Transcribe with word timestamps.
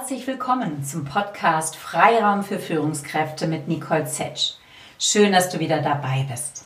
Herzlich 0.00 0.26
willkommen 0.26 0.82
zum 0.82 1.04
Podcast 1.04 1.76
Freiraum 1.76 2.42
für 2.42 2.58
Führungskräfte 2.58 3.46
mit 3.46 3.68
Nicole 3.68 4.06
Zetsch. 4.06 4.54
Schön, 4.98 5.32
dass 5.32 5.50
du 5.50 5.58
wieder 5.58 5.82
dabei 5.82 6.26
bist. 6.30 6.64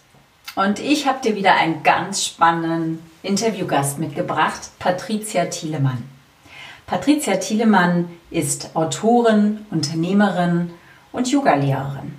Und 0.55 0.79
ich 0.79 1.09
habe 1.09 1.21
dir 1.21 1.35
wieder 1.35 1.57
einen 1.57 1.83
ganz 1.83 2.25
spannenden 2.25 3.03
Interviewgast 3.25 3.99
mitgebracht, 3.99 4.71
Patricia 4.79 5.47
Thielemann. 5.47 6.09
Patricia 6.87 7.35
Thielemann 7.35 8.09
ist 8.31 8.71
Autorin, 8.77 9.67
Unternehmerin 9.73 10.71
und 11.11 11.29
Yogalehrerin. 11.29 12.17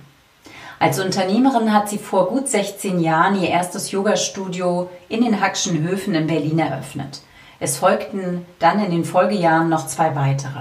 Als 0.78 1.00
Unternehmerin 1.00 1.72
hat 1.72 1.88
sie 1.88 1.98
vor 1.98 2.28
gut 2.28 2.46
16 2.46 3.00
Jahren 3.00 3.40
ihr 3.40 3.48
erstes 3.48 3.90
Yogastudio 3.90 4.90
in 5.08 5.24
den 5.24 5.40
Hackschen 5.40 5.82
Höfen 5.82 6.14
in 6.14 6.26
Berlin 6.26 6.58
eröffnet. 6.58 7.22
Es 7.58 7.78
folgten 7.78 8.44
dann 8.58 8.84
in 8.84 8.90
den 8.90 9.06
Folgejahren 9.06 9.70
noch 9.70 9.86
zwei 9.86 10.14
weitere. 10.14 10.60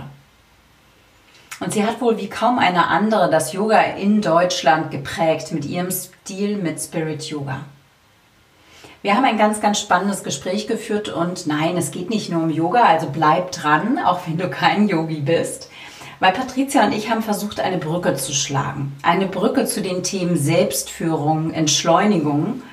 Und 1.60 1.74
sie 1.74 1.86
hat 1.86 2.02
wohl 2.02 2.18
wie 2.18 2.30
kaum 2.30 2.60
eine 2.60 2.88
andere 2.88 3.30
das 3.30 3.54
Yoga 3.54 3.80
in 3.82 4.22
Deutschland 4.22 4.92
geprägt 4.92 5.52
mit 5.52 5.66
ihrem 5.66 5.90
Stil 5.90 6.58
mit 6.58 6.80
Spirit 6.80 7.24
Yoga. 7.24 7.62
Wir 9.02 9.16
haben 9.16 9.26
ein 9.26 9.38
ganz, 9.38 9.62
ganz 9.62 9.80
spannendes 9.80 10.24
Gespräch 10.24 10.68
geführt 10.68 11.10
und 11.10 11.46
nein, 11.46 11.78
es 11.78 11.92
geht 11.92 12.10
nicht 12.10 12.32
nur 12.32 12.42
um 12.42 12.50
Yoga, 12.50 12.84
also 12.84 13.08
bleib 13.12 13.52
dran, 13.52 14.00
auch 14.00 14.22
wenn 14.26 14.38
du 14.38 14.50
kein 14.50 14.90
Yogi 14.90 15.22
bist. 15.22 15.70
Weil 16.20 16.32
Patricia 16.32 16.86
und 16.86 16.92
ich 16.92 17.10
haben 17.10 17.22
versucht, 17.22 17.60
eine 17.60 17.78
Brücke 17.78 18.16
zu 18.16 18.34
schlagen. 18.34 18.96
Eine 19.04 19.28
Brücke 19.28 19.66
zu 19.66 19.82
den 19.82 20.02
Themen 20.02 20.38
Selbstführung, 20.38 21.54
Entschleunigung 21.54 22.64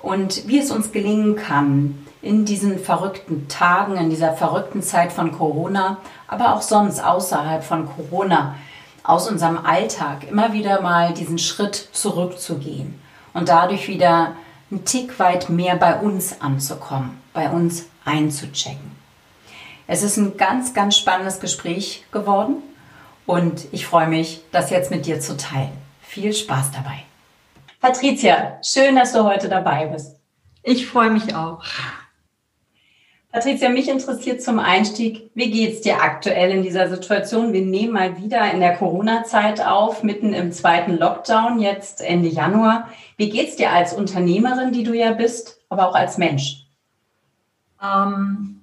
und 0.00 0.48
wie 0.48 0.58
es 0.58 0.70
uns 0.70 0.90
gelingen 0.90 1.36
kann, 1.36 2.06
in 2.22 2.44
diesen 2.44 2.78
verrückten 2.78 3.48
Tagen, 3.48 3.96
in 3.96 4.10
dieser 4.10 4.32
verrückten 4.32 4.82
Zeit 4.82 5.12
von 5.12 5.32
Corona, 5.32 5.98
aber 6.26 6.54
auch 6.54 6.62
sonst 6.62 7.02
außerhalb 7.02 7.62
von 7.62 7.86
Corona, 7.86 8.56
aus 9.04 9.28
unserem 9.30 9.64
Alltag 9.64 10.28
immer 10.28 10.52
wieder 10.52 10.82
mal 10.82 11.14
diesen 11.14 11.38
Schritt 11.38 11.88
zurückzugehen 11.92 13.00
und 13.32 13.48
dadurch 13.48 13.88
wieder 13.88 14.34
einen 14.70 14.84
Tick 14.84 15.18
weit 15.18 15.48
mehr 15.48 15.76
bei 15.76 15.98
uns 15.98 16.40
anzukommen, 16.42 17.18
bei 17.32 17.48
uns 17.48 17.86
einzuchecken. 18.04 18.98
Es 19.86 20.02
ist 20.02 20.18
ein 20.18 20.36
ganz, 20.36 20.74
ganz 20.74 20.98
spannendes 20.98 21.40
Gespräch 21.40 22.04
geworden 22.12 22.56
und 23.24 23.66
ich 23.72 23.86
freue 23.86 24.08
mich, 24.08 24.42
das 24.52 24.68
jetzt 24.68 24.90
mit 24.90 25.06
dir 25.06 25.20
zu 25.20 25.36
teilen. 25.38 25.72
Viel 26.02 26.34
Spaß 26.34 26.72
dabei. 26.72 27.04
Patricia, 27.80 28.58
schön, 28.62 28.96
dass 28.96 29.12
du 29.12 29.24
heute 29.24 29.48
dabei 29.48 29.86
bist. 29.86 30.16
Ich 30.62 30.86
freue 30.86 31.10
mich 31.10 31.34
auch. 31.34 31.62
Patricia, 33.30 33.68
mich 33.68 33.90
interessiert 33.90 34.42
zum 34.42 34.58
Einstieg, 34.58 35.30
wie 35.34 35.50
geht 35.50 35.74
es 35.74 35.80
dir 35.82 36.02
aktuell 36.02 36.50
in 36.50 36.62
dieser 36.62 36.88
Situation? 36.88 37.52
Wir 37.52 37.60
nehmen 37.60 37.92
mal 37.92 38.16
wieder 38.16 38.50
in 38.50 38.60
der 38.60 38.76
Corona-Zeit 38.76 39.64
auf, 39.64 40.02
mitten 40.02 40.32
im 40.32 40.50
zweiten 40.50 40.96
Lockdown, 40.96 41.60
jetzt 41.60 42.00
Ende 42.00 42.28
Januar. 42.28 42.88
Wie 43.18 43.28
geht 43.28 43.50
es 43.50 43.56
dir 43.56 43.70
als 43.70 43.92
Unternehmerin, 43.92 44.72
die 44.72 44.82
du 44.82 44.94
ja 44.94 45.12
bist, 45.12 45.60
aber 45.68 45.90
auch 45.90 45.94
als 45.94 46.16
Mensch? 46.16 46.66
Ähm, 47.82 48.62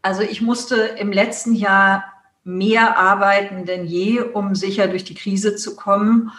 also 0.00 0.22
ich 0.22 0.40
musste 0.40 0.76
im 0.76 1.12
letzten 1.12 1.54
Jahr 1.54 2.04
mehr 2.44 2.96
arbeiten 2.96 3.66
denn 3.66 3.84
je, 3.84 4.20
um 4.20 4.54
sicher 4.54 4.88
durch 4.88 5.04
die 5.04 5.14
Krise 5.14 5.54
zu 5.54 5.76
kommen 5.76 6.30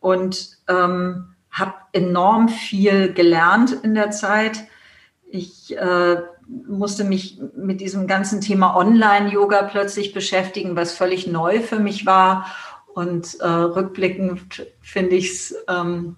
und 0.00 0.58
ähm, 0.68 1.36
habe 1.50 1.74
enorm 1.92 2.50
viel 2.50 3.14
gelernt 3.14 3.72
in 3.82 3.94
der 3.94 4.10
Zeit. 4.10 4.64
Ich 5.30 5.74
äh, 5.78 6.16
musste 6.46 7.04
mich 7.04 7.40
mit 7.56 7.80
diesem 7.80 8.06
ganzen 8.06 8.40
Thema 8.40 8.76
Online-Yoga 8.76 9.64
plötzlich 9.64 10.12
beschäftigen, 10.12 10.76
was 10.76 10.92
völlig 10.92 11.26
neu 11.26 11.60
für 11.60 11.78
mich 11.78 12.06
war. 12.06 12.46
Und 12.94 13.40
äh, 13.40 13.46
rückblickend 13.46 14.66
finde 14.80 15.16
ich 15.16 15.30
es 15.30 15.54
ähm, 15.68 16.16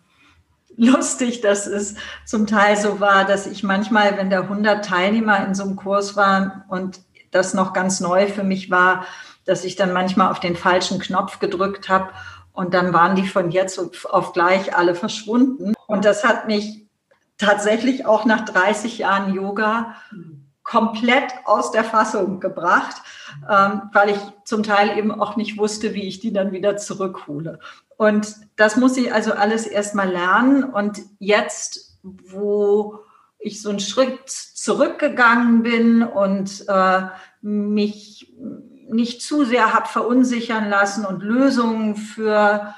lustig, 0.77 1.41
dass 1.41 1.67
es 1.67 1.95
zum 2.25 2.47
Teil 2.47 2.77
so 2.77 3.01
war, 3.01 3.25
dass 3.25 3.47
ich 3.47 3.63
manchmal, 3.63 4.17
wenn 4.17 4.31
da 4.31 4.41
100 4.41 4.85
Teilnehmer 4.85 5.47
in 5.47 5.55
so 5.55 5.65
einem 5.65 5.77
Kurs 5.77 6.17
waren 6.17 6.65
und 6.69 7.01
das 7.31 7.55
noch 7.55 7.73
ganz 7.73 8.01
neu 8.01 8.27
für 8.29 8.45
mich 8.45 8.71
war, 8.71 9.07
dass 9.45 9.65
ich 9.65 9.77
dann 9.77 9.93
manchmal 9.93 10.31
auf 10.31 10.41
den 10.41 10.57
falschen 10.57 10.99
Knopf 10.99 11.39
gedrückt 11.39 11.89
habe 11.89 12.11
und 12.53 12.73
dann 12.73 12.93
waren 12.93 13.17
die 13.17 13.27
von 13.27 13.51
jetzt 13.51 13.81
auf 14.07 14.33
gleich 14.33 14.77
alle 14.77 14.95
verschwunden. 14.95 15.75
Und 15.87 16.05
das 16.05 16.25
hat 16.25 16.47
mich 16.47 16.84
tatsächlich 17.45 18.07
auch 18.07 18.25
nach 18.25 18.45
30 18.45 18.99
Jahren 18.99 19.35
Yoga 19.35 19.95
komplett 20.63 21.33
aus 21.45 21.73
der 21.73 21.85
Fassung 21.85 22.41
gebracht, 22.41 22.97
ähm, 23.51 23.83
weil 23.93 24.11
ich 24.11 24.19
zum 24.45 24.63
Teil 24.63 24.97
eben 24.97 25.13
auch 25.13 25.37
nicht 25.37 25.59
wusste, 25.59 25.95
wie 25.95 26.09
ich 26.09 26.21
die 26.21 26.33
dann 26.33 26.53
wieder 26.53 26.77
zurückhole. 26.77 27.59
Und 27.97 28.35
das 28.57 28.77
muss 28.77 28.97
ich 28.97 29.13
also 29.13 29.33
alles 29.35 29.67
erstmal 29.67 30.09
lernen. 30.09 30.65
Und 30.65 31.03
jetzt, 31.19 31.99
wo 32.03 33.01
ich 33.39 33.61
so 33.61 33.69
einen 33.69 33.81
Schritt 33.81 34.31
zurückgegangen 34.31 35.63
bin 35.63 36.03
und 36.03 36.65
äh, 36.67 37.03
mich 37.43 38.33
nicht 38.89 39.23
zu 39.23 39.45
sehr 39.45 39.75
habe 39.75 39.89
verunsichern 39.89 40.69
lassen 40.69 41.05
und 41.05 41.23
Lösungen 41.23 41.97
für 41.97 42.75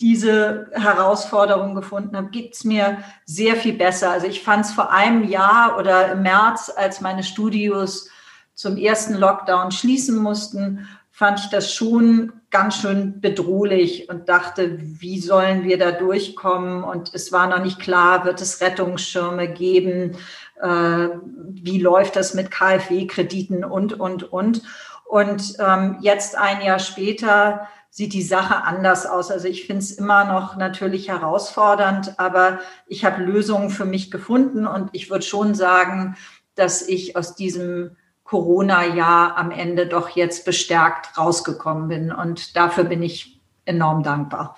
diese 0.00 0.70
Herausforderung 0.72 1.74
gefunden 1.74 2.16
habe, 2.16 2.30
gibt 2.30 2.54
es 2.54 2.64
mir 2.64 2.98
sehr 3.24 3.56
viel 3.56 3.74
besser. 3.74 4.10
Also 4.10 4.26
ich 4.26 4.42
fand 4.42 4.64
es 4.64 4.72
vor 4.72 4.92
einem 4.92 5.28
Jahr 5.28 5.76
oder 5.78 6.12
im 6.12 6.22
März, 6.22 6.72
als 6.74 7.00
meine 7.00 7.24
Studios 7.24 8.08
zum 8.54 8.76
ersten 8.76 9.14
Lockdown 9.14 9.70
schließen 9.72 10.16
mussten, 10.16 10.88
fand 11.10 11.40
ich 11.40 11.50
das 11.50 11.74
schon 11.74 12.32
ganz 12.50 12.76
schön 12.76 13.20
bedrohlich 13.20 14.08
und 14.08 14.28
dachte, 14.28 14.78
wie 14.78 15.18
sollen 15.18 15.64
wir 15.64 15.76
da 15.76 15.90
durchkommen? 15.90 16.84
Und 16.84 17.12
es 17.12 17.32
war 17.32 17.48
noch 17.48 17.62
nicht 17.62 17.80
klar, 17.80 18.24
wird 18.24 18.40
es 18.40 18.60
Rettungsschirme 18.60 19.48
geben? 19.48 20.16
Äh, 20.62 21.08
wie 21.50 21.80
läuft 21.80 22.14
das 22.14 22.34
mit 22.34 22.52
KfW-Krediten 22.52 23.64
und, 23.64 23.98
und, 23.98 24.32
und? 24.32 24.62
Und 25.04 25.54
ähm, 25.58 25.96
jetzt 26.02 26.36
ein 26.36 26.62
Jahr 26.62 26.78
später 26.78 27.66
sieht 27.90 28.12
die 28.12 28.22
Sache 28.22 28.64
anders 28.64 29.06
aus. 29.06 29.30
Also 29.30 29.48
ich 29.48 29.66
finde 29.66 29.82
es 29.82 29.92
immer 29.92 30.24
noch 30.24 30.56
natürlich 30.56 31.08
herausfordernd, 31.08 32.18
aber 32.18 32.60
ich 32.86 33.04
habe 33.04 33.22
Lösungen 33.22 33.70
für 33.70 33.84
mich 33.84 34.10
gefunden 34.10 34.66
und 34.66 34.90
ich 34.92 35.10
würde 35.10 35.24
schon 35.24 35.54
sagen, 35.54 36.16
dass 36.54 36.82
ich 36.82 37.16
aus 37.16 37.34
diesem 37.34 37.96
Corona-Jahr 38.24 39.36
am 39.38 39.50
Ende 39.50 39.86
doch 39.86 40.10
jetzt 40.10 40.44
bestärkt 40.44 41.16
rausgekommen 41.16 41.88
bin 41.88 42.12
und 42.12 42.56
dafür 42.56 42.84
bin 42.84 43.02
ich 43.02 43.40
enorm 43.64 44.02
dankbar. 44.02 44.56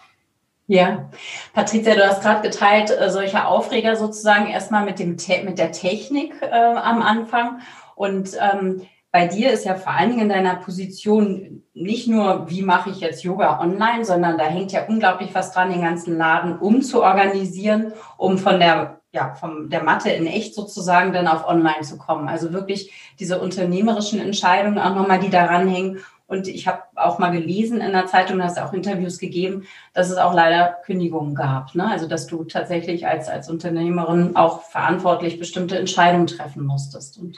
Ja, 0.67 1.11
Patricia, 1.53 1.95
du 1.97 2.07
hast 2.07 2.23
gerade 2.23 2.49
geteilt, 2.49 2.91
äh, 2.91 3.11
solche 3.11 3.45
Aufreger 3.45 3.97
sozusagen 3.97 4.47
erstmal 4.47 4.85
mit, 4.85 4.99
dem 5.01 5.17
mit 5.45 5.59
der 5.59 5.73
Technik 5.73 6.35
äh, 6.43 6.49
am 6.49 7.03
Anfang 7.03 7.61
und 7.97 8.37
ähm, 8.41 8.87
bei 9.13 9.27
dir 9.27 9.53
ist 9.53 9.65
ja 9.65 9.75
vor 9.75 9.93
allen 9.93 10.11
Dingen 10.11 10.23
in 10.23 10.29
deiner 10.29 10.57
Position 10.57 11.65
nicht 11.75 12.07
nur, 12.07 12.49
wie 12.49 12.63
mache 12.63 12.91
ich 12.91 13.01
jetzt 13.01 13.25
Yoga 13.25 13.61
online, 13.61 14.05
sondern 14.05 14.39
da 14.39 14.45
hängt 14.45 14.73
ja 14.73 14.87
unglaublich 14.87 15.35
was 15.35 15.53
dran, 15.53 15.71
den 15.71 15.83
ganzen 15.83 16.17
Laden 16.17 16.59
umzuorganisieren, 16.59 17.93
um 18.17 18.39
von 18.39 18.61
der, 18.61 19.01
ja, 19.13 19.35
von 19.35 19.69
der 19.69 19.83
Matte 19.83 20.11
in 20.11 20.27
echt 20.27 20.55
sozusagen 20.55 21.13
dann 21.13 21.27
auf 21.27 21.47
online 21.49 21.83
zu 21.83 21.99
kommen. 21.99 22.29
Also 22.29 22.53
wirklich 22.53 22.93
diese 23.19 23.41
unternehmerischen 23.41 24.21
Entscheidungen 24.21 24.79
auch 24.79 24.95
nochmal, 24.95 25.19
die 25.19 25.31
daran 25.31 25.67
hängen. 25.67 25.99
Und 26.29 26.47
ich 26.47 26.69
habe 26.69 26.83
auch 26.95 27.19
mal 27.19 27.31
gelesen 27.31 27.81
in 27.81 27.91
der 27.91 28.07
Zeitung, 28.07 28.39
da 28.39 28.45
hast 28.45 28.57
du 28.57 28.65
auch 28.65 28.73
Interviews 28.73 29.19
gegeben, 29.19 29.65
dass 29.95 30.11
es 30.11 30.17
auch 30.17 30.33
leider 30.33 30.77
Kündigungen 30.85 31.35
gab. 31.35 31.75
Ne? 31.75 31.91
Also 31.91 32.07
dass 32.07 32.29
du 32.29 32.45
tatsächlich 32.45 33.09
als, 33.09 33.29
als 33.29 33.51
Unternehmerin 33.51 34.37
auch 34.37 34.63
verantwortlich 34.63 35.41
bestimmte 35.41 35.77
Entscheidungen 35.77 36.29
treffen 36.29 36.65
musstest. 36.65 37.19
Und 37.19 37.37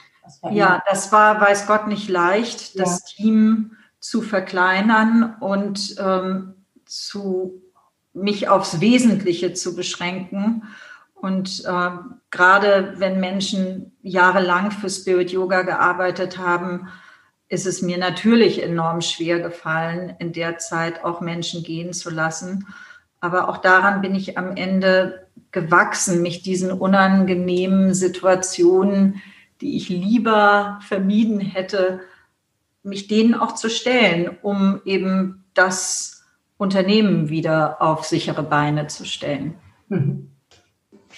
ja, 0.51 0.83
das 0.89 1.11
war, 1.11 1.39
weiß 1.39 1.67
Gott, 1.67 1.87
nicht 1.87 2.09
leicht, 2.09 2.75
ja. 2.75 2.83
das 2.83 3.03
Team 3.05 3.77
zu 3.99 4.21
verkleinern 4.21 5.35
und 5.39 5.95
ähm, 5.99 6.55
zu 6.85 7.61
mich 8.13 8.47
aufs 8.47 8.79
Wesentliche 8.79 9.53
zu 9.53 9.75
beschränken. 9.75 10.63
Und 11.15 11.63
äh, 11.65 11.89
gerade 12.31 12.95
wenn 12.97 13.19
Menschen 13.19 13.95
jahrelang 14.01 14.71
für 14.71 14.89
Spirit 14.89 15.31
Yoga 15.31 15.61
gearbeitet 15.61 16.37
haben, 16.37 16.89
ist 17.47 17.65
es 17.65 17.81
mir 17.81 17.97
natürlich 17.97 18.61
enorm 18.61 19.01
schwer 19.01 19.39
gefallen, 19.39 20.15
in 20.19 20.33
der 20.33 20.57
Zeit 20.57 21.03
auch 21.03 21.21
Menschen 21.21 21.63
gehen 21.63 21.93
zu 21.93 22.09
lassen. 22.09 22.67
Aber 23.19 23.47
auch 23.47 23.57
daran 23.57 24.01
bin 24.01 24.15
ich 24.15 24.37
am 24.37 24.57
Ende 24.57 25.27
gewachsen, 25.51 26.21
mich 26.21 26.41
diesen 26.41 26.71
unangenehmen 26.71 27.93
Situationen 27.93 29.21
die 29.63 29.77
ich 29.77 29.87
lieber 29.87 30.79
vermieden 30.81 31.39
hätte, 31.39 32.01
mich 32.83 33.07
denen 33.07 33.33
auch 33.33 33.55
zu 33.55 33.69
stellen, 33.69 34.37
um 34.41 34.81
eben 34.83 35.45
das 35.53 36.25
Unternehmen 36.57 37.29
wieder 37.29 37.81
auf 37.81 38.03
sichere 38.03 38.43
Beine 38.43 38.87
zu 38.87 39.05
stellen. 39.05 39.55
Mhm. 39.87 40.32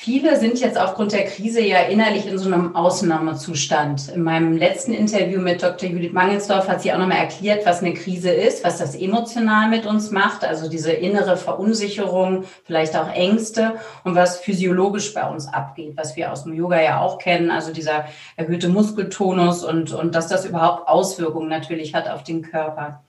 Viele 0.05 0.37
sind 0.39 0.59
jetzt 0.59 0.79
aufgrund 0.79 1.13
der 1.13 1.25
Krise 1.25 1.61
ja 1.61 1.79
innerlich 1.79 2.27
in 2.27 2.37
so 2.37 2.45
einem 2.45 2.75
Ausnahmezustand. 2.75 4.09
In 4.09 4.21
meinem 4.21 4.55
letzten 4.55 4.93
Interview 4.93 5.41
mit 5.41 5.63
Dr. 5.63 5.89
Judith 5.89 6.13
Mangelsdorf 6.13 6.67
hat 6.67 6.83
sie 6.83 6.93
auch 6.93 6.99
nochmal 6.99 7.17
erklärt, 7.17 7.65
was 7.65 7.81
eine 7.81 7.95
Krise 7.95 8.29
ist, 8.29 8.63
was 8.63 8.77
das 8.77 8.93
emotional 8.93 9.67
mit 9.67 9.87
uns 9.87 10.11
macht, 10.11 10.45
also 10.45 10.69
diese 10.69 10.91
innere 10.91 11.37
Verunsicherung, 11.37 12.43
vielleicht 12.65 12.95
auch 12.95 13.11
Ängste 13.11 13.77
und 14.03 14.13
was 14.13 14.37
physiologisch 14.41 15.11
bei 15.11 15.27
uns 15.27 15.51
abgeht, 15.51 15.93
was 15.97 16.15
wir 16.15 16.31
aus 16.31 16.43
dem 16.43 16.53
Yoga 16.53 16.79
ja 16.79 17.01
auch 17.01 17.17
kennen, 17.17 17.49
also 17.49 17.73
dieser 17.73 18.05
erhöhte 18.35 18.69
Muskeltonus 18.69 19.63
und, 19.63 19.91
und 19.91 20.13
dass 20.13 20.27
das 20.27 20.45
überhaupt 20.45 20.87
Auswirkungen 20.87 21.49
natürlich 21.49 21.95
hat 21.95 22.07
auf 22.07 22.21
den 22.21 22.43
Körper. 22.43 23.01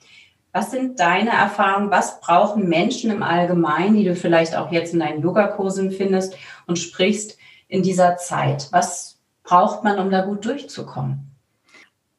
Was 0.56 0.70
sind 0.70 0.98
deine 1.00 1.32
Erfahrungen? 1.32 1.90
Was 1.90 2.18
brauchen 2.20 2.66
Menschen 2.66 3.10
im 3.10 3.22
Allgemeinen, 3.22 3.94
die 3.94 4.04
du 4.04 4.16
vielleicht 4.16 4.56
auch 4.56 4.72
jetzt 4.72 4.94
in 4.94 5.00
deinen 5.00 5.20
Yogakursen 5.20 5.90
findest 5.90 6.34
und 6.66 6.78
sprichst 6.78 7.38
in 7.68 7.82
dieser 7.82 8.16
Zeit? 8.16 8.68
Was 8.72 9.18
braucht 9.42 9.84
man, 9.84 9.98
um 9.98 10.10
da 10.10 10.22
gut 10.22 10.44
durchzukommen? 10.44 11.30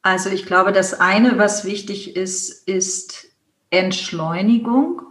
Also 0.01 0.29
ich 0.29 0.45
glaube, 0.45 0.71
das 0.71 0.99
eine, 0.99 1.37
was 1.37 1.65
wichtig 1.65 2.15
ist, 2.15 2.67
ist 2.67 3.25
Entschleunigung. 3.69 5.01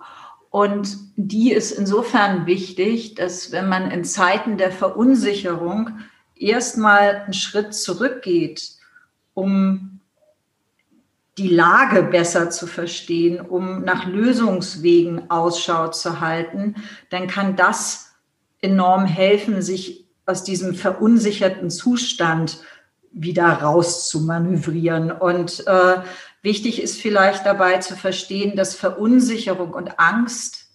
Und 0.50 0.96
die 1.16 1.52
ist 1.52 1.72
insofern 1.72 2.46
wichtig, 2.46 3.14
dass 3.14 3.52
wenn 3.52 3.68
man 3.68 3.90
in 3.90 4.04
Zeiten 4.04 4.56
der 4.56 4.72
Verunsicherung 4.72 5.90
erstmal 6.34 7.16
einen 7.16 7.34
Schritt 7.34 7.74
zurückgeht, 7.74 8.70
um 9.34 10.00
die 11.36 11.48
Lage 11.48 12.02
besser 12.02 12.48
zu 12.48 12.66
verstehen, 12.66 13.40
um 13.40 13.84
nach 13.84 14.06
Lösungswegen 14.06 15.30
Ausschau 15.30 15.88
zu 15.88 16.20
halten, 16.20 16.76
dann 17.10 17.26
kann 17.26 17.56
das 17.56 18.05
enorm 18.66 19.06
helfen, 19.06 19.62
sich 19.62 20.06
aus 20.26 20.42
diesem 20.42 20.74
verunsicherten 20.74 21.70
Zustand 21.70 22.58
wieder 23.12 23.46
rauszumanövrieren. 23.46 25.10
Und 25.10 25.66
äh, 25.66 25.96
wichtig 26.42 26.82
ist 26.82 27.00
vielleicht 27.00 27.46
dabei 27.46 27.78
zu 27.78 27.96
verstehen, 27.96 28.56
dass 28.56 28.74
Verunsicherung 28.74 29.72
und 29.72 29.98
Angst 29.98 30.66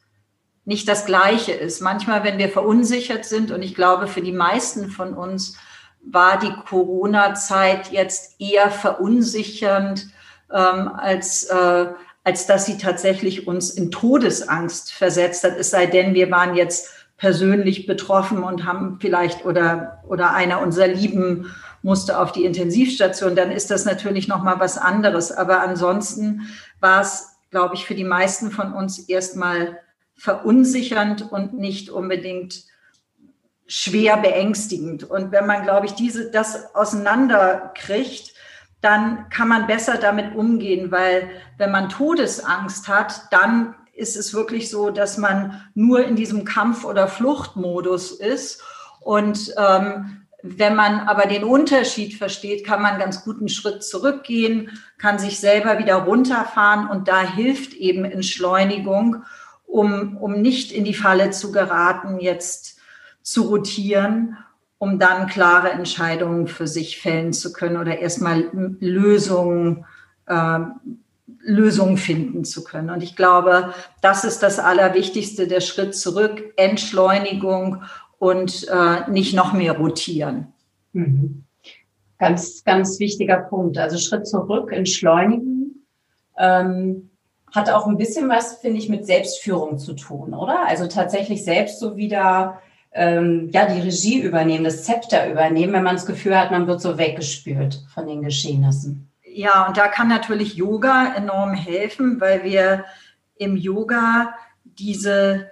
nicht 0.63 0.88
das 0.88 1.05
Gleiche 1.05 1.51
ist. 1.51 1.81
Manchmal, 1.81 2.23
wenn 2.23 2.38
wir 2.38 2.49
verunsichert 2.49 3.25
sind, 3.25 3.51
und 3.51 3.61
ich 3.61 3.75
glaube, 3.75 4.07
für 4.07 4.21
die 4.21 4.31
meisten 4.31 4.89
von 4.89 5.13
uns 5.13 5.57
war 6.03 6.39
die 6.39 6.53
Corona-Zeit 6.67 7.91
jetzt 7.91 8.39
eher 8.39 8.71
verunsichernd, 8.71 10.07
ähm, 10.51 10.87
als, 10.87 11.44
äh, 11.44 11.87
als 12.23 12.47
dass 12.47 12.65
sie 12.65 12.77
tatsächlich 12.77 13.47
uns 13.47 13.71
in 13.71 13.91
Todesangst 13.91 14.94
versetzt 14.94 15.44
hat. 15.44 15.57
Es 15.57 15.71
sei 15.71 15.85
denn, 15.85 16.13
wir 16.13 16.31
waren 16.31 16.55
jetzt 16.55 16.89
persönlich 17.21 17.85
betroffen 17.85 18.44
und 18.44 18.65
haben 18.65 18.97
vielleicht 19.00 19.45
oder, 19.45 20.01
oder 20.07 20.33
einer 20.33 20.59
unserer 20.59 20.88
Lieben 20.88 21.53
musste 21.83 22.19
auf 22.19 22.31
die 22.31 22.45
Intensivstation, 22.45 23.35
dann 23.35 23.51
ist 23.51 23.69
das 23.69 23.85
natürlich 23.85 24.27
nochmal 24.27 24.59
was 24.59 24.79
anderes. 24.79 25.31
Aber 25.31 25.62
ansonsten 25.62 26.47
war 26.79 27.01
es, 27.01 27.38
glaube 27.51 27.75
ich, 27.75 27.85
für 27.85 27.94
die 27.94 28.03
meisten 28.03 28.50
von 28.50 28.73
uns 28.73 28.97
erstmal 29.07 29.77
verunsichernd 30.18 31.31
und 31.31 31.53
nicht 31.53 31.91
unbedingt 31.91 32.63
schwer 33.68 34.18
beängstigend. 34.18 35.03
Und 35.03 35.31
wenn 35.31 35.45
man, 35.45 35.62
glaube 35.62 35.85
ich, 35.85 35.94
diese, 35.94 36.31
das 36.31 36.73
auseinanderkriegt, 36.73 38.33
dann 38.81 39.29
kann 39.29 39.47
man 39.47 39.68
besser 39.68 39.97
damit 39.97 40.33
umgehen, 40.33 40.91
weil 40.91 41.29
wenn 41.59 41.69
man 41.69 41.89
Todesangst 41.89 42.88
hat, 42.88 43.27
dann 43.29 43.75
ist 43.93 44.15
es 44.15 44.33
wirklich 44.33 44.69
so, 44.69 44.89
dass 44.89 45.17
man 45.17 45.61
nur 45.73 46.03
in 46.05 46.15
diesem 46.15 46.45
Kampf- 46.45 46.85
oder 46.85 47.07
Fluchtmodus 47.07 48.11
ist. 48.11 48.61
Und 48.99 49.53
ähm, 49.57 50.27
wenn 50.43 50.75
man 50.75 51.01
aber 51.01 51.27
den 51.27 51.43
Unterschied 51.43 52.15
versteht, 52.15 52.65
kann 52.65 52.81
man 52.81 52.99
ganz 52.99 53.23
guten 53.23 53.47
Schritt 53.47 53.83
zurückgehen, 53.83 54.71
kann 54.97 55.19
sich 55.19 55.39
selber 55.39 55.77
wieder 55.77 55.95
runterfahren 55.95 56.88
und 56.88 57.07
da 57.07 57.21
hilft 57.21 57.73
eben 57.73 58.05
Entschleunigung, 58.05 59.23
um, 59.67 60.17
um 60.17 60.41
nicht 60.41 60.71
in 60.71 60.83
die 60.83 60.95
Falle 60.95 61.31
zu 61.31 61.51
geraten, 61.51 62.19
jetzt 62.19 62.79
zu 63.21 63.44
rotieren 63.44 64.37
um 64.81 64.97
dann 64.97 65.27
klare 65.27 65.69
Entscheidungen 65.69 66.47
für 66.47 66.65
sich 66.65 66.99
fällen 66.99 67.33
zu 67.33 67.53
können 67.53 67.77
oder 67.77 67.99
erstmal 67.99 68.49
Lösungen, 68.79 69.85
äh, 70.25 70.59
Lösungen 71.43 71.97
finden 71.97 72.43
zu 72.43 72.63
können. 72.63 72.89
Und 72.89 73.03
ich 73.03 73.15
glaube, 73.15 73.73
das 74.01 74.23
ist 74.23 74.43
das 74.43 74.59
Allerwichtigste, 74.59 75.47
der 75.47 75.61
Schritt 75.61 75.95
zurück, 75.95 76.53
Entschleunigung 76.55 77.83
und 78.19 78.67
äh, 78.69 79.09
nicht 79.09 79.33
noch 79.33 79.53
mehr 79.53 79.73
rotieren. 79.73 80.53
Mhm. 80.93 81.43
Ganz, 82.19 82.63
ganz 82.63 82.99
wichtiger 82.99 83.38
Punkt. 83.38 83.77
Also 83.77 83.97
Schritt 83.97 84.27
zurück, 84.27 84.71
entschleunigen. 84.71 85.88
Ähm, 86.38 87.09
hat 87.51 87.69
auch 87.69 87.87
ein 87.87 87.97
bisschen 87.97 88.29
was, 88.29 88.57
finde 88.57 88.77
ich, 88.77 88.89
mit 88.89 89.05
Selbstführung 89.05 89.77
zu 89.77 89.94
tun, 89.94 90.33
oder? 90.33 90.67
Also 90.67 90.87
tatsächlich 90.87 91.44
selbst 91.44 91.79
so 91.79 91.97
wieder 91.97 92.61
ähm, 92.94 93.49
ja, 93.51 93.65
die 93.65 93.81
Regie 93.81 94.21
übernehmen, 94.21 94.63
das 94.63 94.83
Zepter 94.83 95.29
übernehmen, 95.29 95.73
wenn 95.73 95.83
man 95.83 95.95
das 95.95 96.05
Gefühl 96.05 96.37
hat, 96.37 96.51
man 96.51 96.67
wird 96.67 96.81
so 96.81 96.97
weggespült 96.97 97.83
von 97.94 98.07
den 98.07 98.21
Geschehnissen. 98.21 99.10
Ja, 99.33 99.68
und 99.68 99.78
da 99.78 99.88
kann 99.88 100.07
natürlich 100.07 100.56
Yoga 100.56 101.13
enorm 101.16 101.54
helfen, 101.54 102.19
weil 102.19 102.44
wir 102.44 102.86
im 103.36 103.56
Yoga 103.56 104.33
diese 104.63 105.51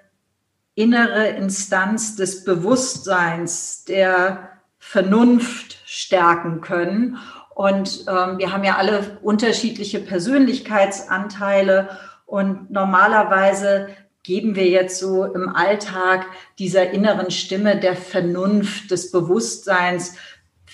innere 0.75 1.27
Instanz 1.29 2.15
des 2.15 2.43
Bewusstseins, 2.43 3.85
der 3.85 4.49
Vernunft 4.79 5.77
stärken 5.85 6.61
können. 6.61 7.17
Und 7.53 8.05
ähm, 8.07 8.37
wir 8.37 8.53
haben 8.53 8.63
ja 8.63 8.77
alle 8.77 9.17
unterschiedliche 9.21 9.99
Persönlichkeitsanteile 9.99 11.89
und 12.25 12.71
normalerweise 12.71 13.89
geben 14.23 14.55
wir 14.55 14.67
jetzt 14.67 14.99
so 14.99 15.25
im 15.25 15.49
Alltag 15.49 16.25
dieser 16.59 16.91
inneren 16.91 17.31
Stimme 17.31 17.79
der 17.79 17.95
Vernunft, 17.95 18.91
des 18.91 19.11
Bewusstseins 19.11 20.15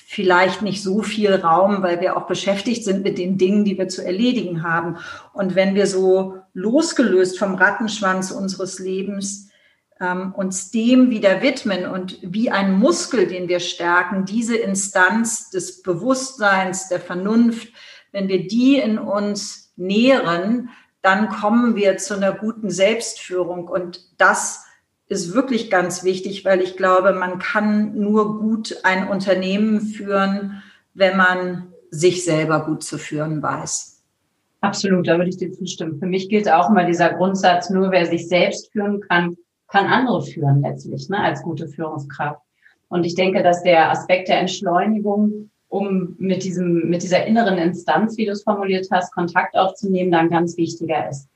vielleicht 0.08 0.62
nicht 0.62 0.84
so 0.84 1.02
viel 1.02 1.34
Raum, 1.34 1.82
weil 1.82 2.00
wir 2.00 2.16
auch 2.16 2.28
beschäftigt 2.28 2.84
sind 2.84 3.04
mit 3.04 3.18
den 3.18 3.40
Dingen, 3.40 3.66
die 3.66 3.78
wir 3.78 3.88
zu 3.88 4.06
erledigen 4.06 4.62
haben. 4.62 4.98
Und 5.34 5.56
wenn 5.56 5.74
wir 5.74 5.88
so 5.88 6.38
losgelöst 6.54 7.40
vom 7.40 7.56
Rattenschwanz 7.56 8.30
unseres 8.30 8.78
Lebens 8.78 9.50
ähm, 10.00 10.34
uns 10.36 10.70
dem 10.70 11.10
wieder 11.10 11.42
widmen 11.42 11.88
und 11.88 12.20
wie 12.22 12.52
ein 12.52 12.78
Muskel, 12.78 13.28
den 13.28 13.48
wir 13.48 13.60
stärken, 13.60 14.26
diese 14.26 14.56
Instanz 14.56 15.50
des 15.50 15.82
Bewusstseins, 15.82 16.88
der 16.88 17.00
Vernunft, 17.00 17.70
wenn 18.12 18.28
wir 18.28 18.48
die 18.48 18.78
in 18.78 19.00
uns 19.00 19.74
nähren, 19.76 20.70
dann 21.02 21.30
kommen 21.30 21.76
wir 21.76 21.98
zu 21.98 22.16
einer 22.16 22.32
guten 22.32 22.70
Selbstführung. 22.70 23.68
Und 23.68 24.02
das 24.18 24.65
ist 25.08 25.34
wirklich 25.34 25.70
ganz 25.70 26.04
wichtig, 26.04 26.46
weil 26.46 26.62
ich 26.62 26.78
glaube, 26.78 27.14
man 27.14 27.40
kann 27.40 27.98
nur 28.00 28.40
gut 28.40 28.78
ein 28.84 29.08
Unternehmen 29.08 29.82
führen, 29.82 30.64
wenn 30.94 31.16
man 31.18 31.74
sich 31.92 32.26
selber 32.26 32.66
gut 32.66 32.84
zu 32.84 32.98
führen 32.98 33.42
weiß. 33.42 34.04
Absolut, 34.62 35.08
da 35.08 35.18
würde 35.18 35.30
ich 35.30 35.38
dir 35.38 35.52
zustimmen. 35.52 36.00
Für 36.00 36.08
mich 36.08 36.28
gilt 36.28 36.50
auch 36.52 36.70
immer 36.70 36.86
dieser 36.86 37.14
Grundsatz, 37.14 37.70
nur 37.70 37.92
wer 37.92 38.08
sich 38.08 38.28
selbst 38.28 38.72
führen 38.72 39.02
kann, 39.02 39.38
kann 39.68 39.86
andere 39.86 40.24
führen 40.24 40.62
letztlich, 40.62 41.08
ne, 41.10 41.20
als 41.20 41.44
gute 41.44 41.68
Führungskraft. 41.68 42.42
Und 42.88 43.04
ich 43.06 43.16
denke, 43.16 43.44
dass 43.44 43.62
der 43.64 43.92
Aspekt 43.92 44.28
der 44.28 44.40
Entschleunigung 44.40 45.52
um 45.68 46.16
mit 46.18 46.44
diesem, 46.44 46.90
mit 46.90 47.04
dieser 47.04 47.26
inneren 47.26 47.58
Instanz, 47.58 48.18
wie 48.18 48.26
du 48.26 48.32
es 48.32 48.44
formuliert 48.44 48.88
hast, 48.92 49.12
Kontakt 49.12 49.56
aufzunehmen, 49.56 50.12
dann 50.12 50.30
ganz 50.30 50.58
wichtiger 50.58 51.10
ist. 51.10 51.28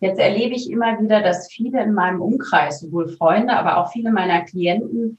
Jetzt 0.00 0.18
erlebe 0.18 0.54
ich 0.54 0.70
immer 0.70 1.00
wieder, 1.00 1.22
dass 1.22 1.48
viele 1.48 1.82
in 1.82 1.94
meinem 1.94 2.20
Umkreis, 2.20 2.80
sowohl 2.80 3.08
Freunde, 3.08 3.54
aber 3.54 3.78
auch 3.78 3.92
viele 3.92 4.12
meiner 4.12 4.42
Klienten 4.42 5.18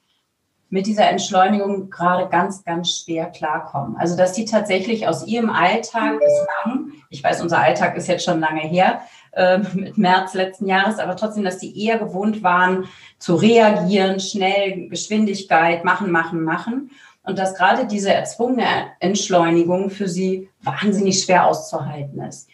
mit 0.70 0.86
dieser 0.86 1.10
Entschleunigung 1.10 1.90
gerade 1.90 2.30
ganz, 2.30 2.64
ganz 2.64 3.00
schwer 3.00 3.28
klarkommen. 3.28 3.96
Also, 3.98 4.18
dass 4.18 4.34
die 4.34 4.46
tatsächlich 4.46 5.08
aus 5.08 5.26
ihrem 5.26 5.50
Alltag 5.50 6.20
bislang, 6.20 6.92
ich 7.10 7.24
weiß, 7.24 7.42
unser 7.42 7.60
Alltag 7.60 7.96
ist 7.96 8.08
jetzt 8.08 8.26
schon 8.26 8.42
lange 8.42 8.62
her, 8.62 9.02
äh, 9.32 9.60
mit 9.74 9.98
März 9.98 10.34
letzten 10.34 10.68
Jahres, 10.68 11.00
aber 11.00 11.16
trotzdem, 11.16 11.44
dass 11.44 11.58
die 11.58 11.86
eher 11.86 11.98
gewohnt 11.98 12.44
waren, 12.44 12.86
zu 13.18 13.36
reagieren, 13.36 14.20
schnell, 14.20 14.90
Geschwindigkeit, 14.90 15.86
machen, 15.86 16.12
machen, 16.12 16.44
machen 16.44 16.92
und 17.24 17.40
dass 17.40 17.56
gerade 17.56 17.88
diese 17.88 18.14
erzwungene 18.14 18.66
Entschleunigung 19.00 19.90
für 19.90 20.08
sie 20.08 20.50
wahnsinnig 20.62 21.24
schwer 21.24 21.46
auszuhalten 21.46 22.22
ist. 22.22 22.50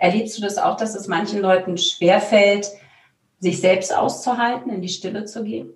Erlebst 0.00 0.38
du 0.38 0.42
das 0.42 0.56
auch, 0.56 0.78
dass 0.78 0.94
es 0.94 1.08
manchen 1.08 1.40
Leuten 1.40 1.76
schwerfällt, 1.76 2.68
sich 3.38 3.60
selbst 3.60 3.94
auszuhalten, 3.94 4.70
in 4.70 4.80
die 4.80 4.88
Stille 4.88 5.26
zu 5.26 5.44
gehen? 5.44 5.74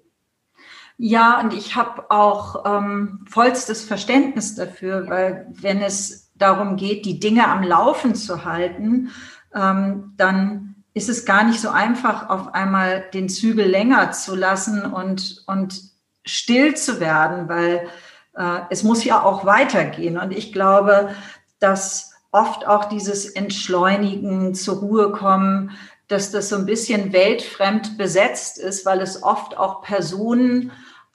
Ja, 0.97 1.40
und 1.40 1.52
ich 1.52 1.76
habe 1.76 2.11
auch 2.11 2.64
ähm, 2.64 3.26
vollstes 3.28 3.85
Verständnis 3.85 4.54
dafür, 4.54 5.11
weil 5.11 5.47
wenn 5.50 5.83
es 5.83 6.31
darum 6.37 6.76
geht, 6.76 7.04
die 7.04 7.21
Dinge 7.21 7.49
am 7.49 7.62
Laufen 7.62 8.14
zu 8.14 8.45
halten, 8.45 9.11
ähm, 9.54 10.14
dann 10.16 10.76
ist 10.95 11.11
es 11.11 11.26
gar 11.26 11.45
nicht 11.45 11.61
so 11.61 11.69
einfach, 11.69 12.31
auf 12.31 12.54
einmal 12.54 13.04
den 13.12 13.28
Zügel 13.28 13.66
länger 13.66 14.12
zu 14.12 14.35
lassen 14.35 14.85
und, 14.85 15.45
und 15.47 15.83
still 16.25 16.76
zu 16.76 16.99
werden, 16.99 17.49
weil 17.49 17.88
äh, 18.37 18.61
es 18.71 18.85
muss 18.85 19.04
ja 19.04 19.23
auch 19.23 19.45
weitergehen. 19.45 20.16
Und 20.16 20.31
ich 20.31 20.52
glaube, 20.52 21.14
dass 21.59 22.13
oft 22.34 22.66
auch 22.66 22.86
dieses 22.86 23.26
Entschleunigen, 23.26 24.54
zur 24.54 24.78
Ruhe 24.78 25.12
kommen, 25.12 25.70
dass 26.08 26.32
das 26.32 26.48
so 26.48 26.56
ein 26.56 26.66
bisschen 26.66 27.12
weltfremd 27.12 27.96
besetzt 27.96 28.58
ist, 28.58 28.84
weil 28.84 29.00
es 29.00 29.22
oft 29.22 29.56
auch 29.56 29.82
Personen 29.82 30.72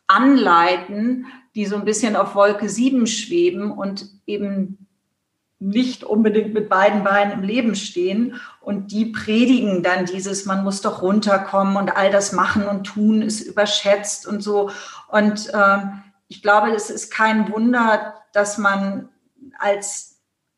anleiten, 0.07 1.27
die 1.55 1.65
so 1.65 1.75
ein 1.75 1.83
bisschen 1.83 2.15
auf 2.15 2.35
Wolke 2.35 2.69
7 2.69 3.05
schweben 3.05 3.69
und 3.69 4.05
eben 4.25 4.87
nicht 5.59 6.05
unbedingt 6.05 6.53
mit 6.53 6.69
beiden 6.69 7.03
Beinen 7.03 7.33
im 7.33 7.43
Leben 7.43 7.75
stehen. 7.75 8.39
Und 8.61 8.93
die 8.93 9.07
predigen 9.07 9.83
dann 9.83 10.05
dieses, 10.05 10.45
man 10.45 10.63
muss 10.63 10.79
doch 10.79 11.01
runterkommen 11.01 11.75
und 11.75 11.97
all 11.97 12.11
das 12.11 12.31
machen 12.31 12.65
und 12.65 12.85
tun 12.85 13.21
ist 13.21 13.41
überschätzt 13.41 14.25
und 14.25 14.41
so. 14.41 14.71
Und 15.09 15.53
äh, 15.53 15.79
ich 16.29 16.41
glaube, 16.41 16.71
es 16.71 16.89
ist 16.89 17.11
kein 17.11 17.51
Wunder, 17.51 18.15
dass 18.31 18.57
man 18.57 19.09
als 19.57 20.08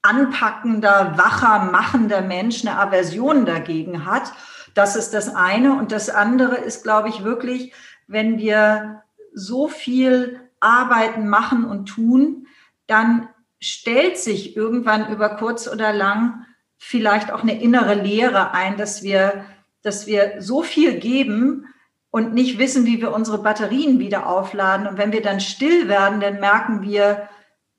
anpackender, 0.01 1.13
wacher, 1.17 1.71
machender 1.71 2.21
Mensch 2.21 2.65
eine 2.65 2.77
Aversion 2.77 3.45
dagegen 3.45 4.05
hat. 4.05 4.33
Das 4.73 4.95
ist 4.95 5.13
das 5.13 5.35
eine. 5.35 5.75
Und 5.77 5.91
das 5.91 6.09
andere 6.09 6.55
ist, 6.55 6.83
glaube 6.83 7.09
ich, 7.09 7.23
wirklich, 7.23 7.73
wenn 8.07 8.37
wir 8.37 9.03
so 9.33 9.67
viel 9.67 10.41
arbeiten, 10.59 11.27
machen 11.27 11.65
und 11.65 11.85
tun, 11.87 12.47
dann 12.87 13.29
stellt 13.59 14.17
sich 14.17 14.55
irgendwann 14.55 15.11
über 15.11 15.29
kurz 15.37 15.67
oder 15.67 15.93
lang 15.93 16.45
vielleicht 16.77 17.31
auch 17.31 17.43
eine 17.43 17.61
innere 17.61 17.93
Leere 17.93 18.53
ein, 18.53 18.75
dass 18.75 19.03
wir, 19.03 19.45
dass 19.83 20.07
wir 20.07 20.41
so 20.41 20.63
viel 20.63 20.99
geben 20.99 21.67
und 22.09 22.33
nicht 22.33 22.57
wissen, 22.57 22.85
wie 22.85 22.99
wir 22.99 23.13
unsere 23.13 23.41
Batterien 23.41 23.99
wieder 23.99 24.27
aufladen. 24.27 24.87
Und 24.87 24.97
wenn 24.97 25.11
wir 25.11 25.21
dann 25.21 25.39
still 25.39 25.87
werden, 25.87 26.19
dann 26.19 26.39
merken 26.39 26.81
wir, 26.81 27.29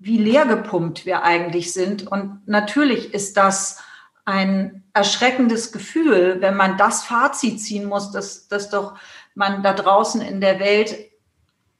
wie 0.02 0.18
leer 0.18 0.46
gepumpt 0.46 1.06
wir 1.06 1.22
eigentlich 1.22 1.72
sind. 1.72 2.06
Und 2.06 2.40
natürlich 2.46 3.14
ist 3.14 3.36
das 3.36 3.78
ein 4.24 4.82
erschreckendes 4.92 5.70
Gefühl, 5.70 6.38
wenn 6.40 6.56
man 6.56 6.76
das 6.76 7.04
Fazit 7.04 7.60
ziehen 7.60 7.86
muss, 7.86 8.10
dass, 8.10 8.48
dass 8.48 8.68
doch 8.68 8.94
man 9.34 9.62
da 9.62 9.72
draußen 9.72 10.20
in 10.20 10.40
der 10.40 10.58
Welt 10.58 10.96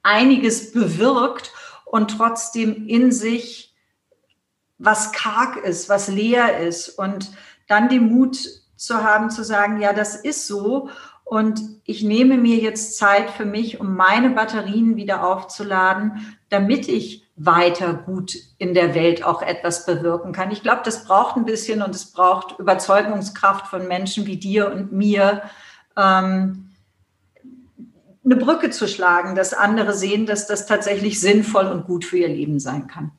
einiges 0.03 0.73
bewirkt 0.73 1.53
und 1.85 2.17
trotzdem 2.17 2.87
in 2.87 3.13
sich 3.13 3.75
was 4.79 5.13
karg 5.13 5.57
ist, 5.57 5.89
was 5.89 6.09
leer 6.09 6.59
ist 6.59 6.91
und 6.91 7.33
dann 7.69 7.89
den 7.89 8.09
Mut 8.09 8.39
zu 8.77 9.03
haben, 9.03 9.31
zu 9.31 9.45
sagen, 9.45 9.81
ja, 9.81 9.93
das 9.93 10.17
ist 10.17 10.47
so 10.47 10.91
und 11.25 11.61
ich 11.85 12.03
nehme 12.03 12.37
mir 12.37 12.57
jetzt 12.57 12.97
Zeit 12.97 13.31
für 13.31 13.45
mich, 13.45 13.81
um 13.81 13.97
meine 13.97 14.31
Batterien 14.31 14.97
wieder 14.97 15.25
aufzuladen, 15.25 16.37
damit 16.51 16.89
ich 16.89 17.22
weiter 17.37 17.95
gut 17.95 18.37
in 18.59 18.75
der 18.75 18.95
Welt 18.95 19.25
auch 19.25 19.43
etwas 19.43 19.87
bewirken 19.87 20.33
kann. 20.33 20.51
Ich 20.51 20.63
glaube, 20.63 20.83
das 20.85 21.05
braucht 21.05 21.37
ein 21.37 21.45
bisschen 21.45 21.83
und 21.83 21.95
es 21.95 22.13
braucht 22.13 22.59
Überzeugungskraft 22.59 23.67
von 23.67 23.89
Menschen 23.89 24.27
wie 24.27 24.37
dir 24.37 24.71
und 24.71 24.93
mir, 24.93 25.43
ähm, 25.97 26.69
eine 28.25 28.37
Brücke 28.37 28.71
zu 28.71 28.87
schlagen, 28.87 29.35
dass 29.35 29.53
andere 29.53 29.95
sehen, 29.95 30.27
dass 30.27 30.47
das 30.47 30.67
tatsächlich 30.67 31.21
sinnvoll 31.21 31.67
und 31.67 31.87
gut 31.87 32.05
für 32.05 32.19
ihr 32.19 32.29
Leben 32.29 32.61
sein 32.61 32.87
kann. 32.87 33.11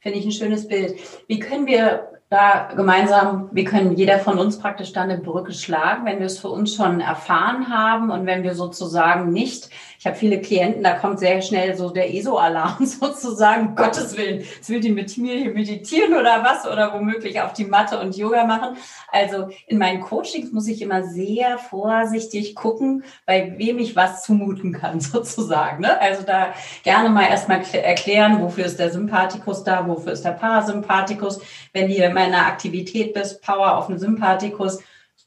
Finde 0.00 0.18
ich 0.18 0.24
ein 0.24 0.32
schönes 0.32 0.68
Bild. 0.68 0.94
Wie 1.26 1.38
können 1.38 1.66
wir 1.66 2.08
da 2.28 2.72
gemeinsam, 2.74 3.50
wir 3.52 3.64
können 3.64 3.94
jeder 3.96 4.18
von 4.18 4.38
uns 4.38 4.58
praktisch 4.58 4.92
dann 4.92 5.10
eine 5.10 5.20
Brücke 5.20 5.52
schlagen, 5.52 6.06
wenn 6.06 6.18
wir 6.18 6.26
es 6.26 6.38
für 6.38 6.48
uns 6.48 6.74
schon 6.74 7.00
erfahren 7.00 7.68
haben 7.68 8.10
und 8.10 8.26
wenn 8.26 8.42
wir 8.42 8.54
sozusagen 8.54 9.32
nicht, 9.32 9.70
ich 10.06 10.08
habe 10.08 10.20
viele 10.20 10.40
Klienten, 10.40 10.84
da 10.84 10.92
kommt 10.92 11.18
sehr 11.18 11.42
schnell 11.42 11.76
so 11.76 11.90
der 11.90 12.14
ESO-Alarm 12.14 12.86
sozusagen, 12.86 13.74
Gottes 13.74 14.16
Willen, 14.16 14.38
jetzt 14.38 14.70
will 14.70 14.78
die 14.78 14.92
mit 14.92 15.18
mir 15.18 15.34
hier 15.34 15.52
meditieren 15.52 16.14
oder 16.14 16.44
was 16.44 16.64
oder 16.64 16.94
womöglich 16.94 17.40
auf 17.40 17.54
die 17.54 17.64
Matte 17.64 17.98
und 17.98 18.16
Yoga 18.16 18.44
machen. 18.44 18.76
Also 19.10 19.48
in 19.66 19.78
meinen 19.78 20.00
Coachings 20.00 20.52
muss 20.52 20.68
ich 20.68 20.80
immer 20.80 21.02
sehr 21.02 21.58
vorsichtig 21.58 22.54
gucken, 22.54 23.02
bei 23.26 23.54
wem 23.56 23.80
ich 23.80 23.96
was 23.96 24.22
zumuten 24.22 24.72
kann 24.72 25.00
sozusagen. 25.00 25.82
Ne? 25.82 26.00
Also 26.00 26.22
da 26.22 26.54
gerne 26.84 27.08
mal 27.08 27.28
erstmal 27.28 27.62
erklären, 27.72 28.40
wofür 28.40 28.66
ist 28.66 28.78
der 28.78 28.92
Sympathikus 28.92 29.64
da, 29.64 29.88
wofür 29.88 30.12
ist 30.12 30.24
der 30.24 30.30
Parasympathikus, 30.30 31.40
wenn 31.72 31.90
ihr 31.90 32.10
meiner 32.10 32.46
Aktivität 32.46 33.12
bist, 33.12 33.42
Power 33.42 33.76
auf 33.76 33.88
den 33.88 33.98
Sympathikus, 33.98 34.78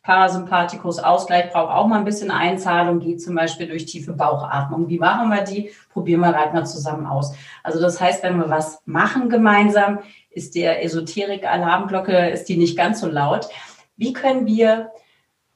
Parasympathikus 0.04 1.00
Ausgleich 1.00 1.52
braucht 1.52 1.72
auch 1.72 1.88
mal 1.88 2.00
ein 2.00 2.06
bisschen 2.06 2.32
Einzahlung, 2.32 3.00
geht 3.00 3.22
zum 3.22 3.36
Beispiel 3.36 3.68
durch 3.68 3.86
tiefe 3.86 4.14
Bauchatmung. 4.14 4.88
Wie 4.88 4.98
machen 4.98 5.30
wir 5.30 5.44
die? 5.44 5.72
Probieren 5.92 6.22
wir 6.22 6.36
halt 6.36 6.54
mal 6.54 6.66
zusammen 6.66 7.06
aus. 7.06 7.34
Also 7.64 7.82
das 7.82 8.00
heißt, 8.00 8.24
wenn 8.24 8.38
wir 8.38 8.50
was 8.50 8.82
machen 8.86 9.30
gemeinsam, 9.30 10.00
ist 10.30 10.56
der 10.56 10.84
Esoterik-Alarmglocke, 10.84 12.30
ist 12.30 12.46
die 12.46 12.58
nicht 12.58 12.78
ganz 12.78 13.02
so 13.02 13.08
laut. 13.08 13.50
Wie 13.98 14.14
können 14.14 14.46
wir 14.46 14.92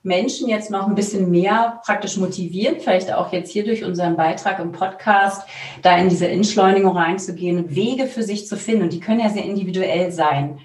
Menschen 0.03 0.49
jetzt 0.49 0.69
noch 0.69 0.87
ein 0.87 0.95
bisschen 0.95 1.31
mehr 1.31 1.79
praktisch 1.85 2.17
motivieren, 2.17 2.81
vielleicht 2.81 3.13
auch 3.13 3.31
jetzt 3.31 3.51
hier 3.51 3.63
durch 3.63 3.85
unseren 3.85 4.17
Beitrag 4.17 4.59
im 4.59 4.73
Podcast, 4.73 5.47
da 5.81 5.97
in 5.97 6.09
diese 6.09 6.27
Entschleunigung 6.27 6.97
reinzugehen, 6.97 7.73
Wege 7.73 8.07
für 8.07 8.23
sich 8.23 8.45
zu 8.45 8.57
finden. 8.57 8.83
Und 8.83 8.93
die 8.93 8.99
können 8.99 9.21
ja 9.21 9.29
sehr 9.29 9.45
individuell 9.45 10.11
sein. 10.11 10.59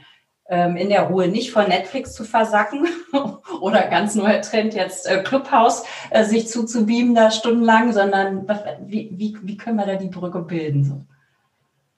Ähm, 0.51 0.77
in 0.77 0.89
der 0.89 1.03
Ruhe 1.03 1.29
nicht 1.29 1.51
vor 1.51 1.65
Netflix 1.65 2.15
zu 2.15 2.25
versacken 2.25 2.87
oder 3.61 3.83
ganz 3.89 4.15
neuer 4.15 4.41
Trend 4.41 4.73
jetzt 4.73 5.07
äh, 5.07 5.23
Clubhouse 5.23 5.85
äh, 6.09 6.25
sich 6.25 6.49
zuzubeamen 6.49 7.15
da 7.15 7.31
stundenlang, 7.31 7.93
sondern 7.93 8.49
wie, 8.87 9.11
wie, 9.13 9.37
wie 9.43 9.59
können 9.59 9.77
wir 9.77 9.85
da 9.85 9.97
die 9.97 10.09
Brücke 10.09 10.41
bilden? 10.41 10.85
So? 10.85 11.05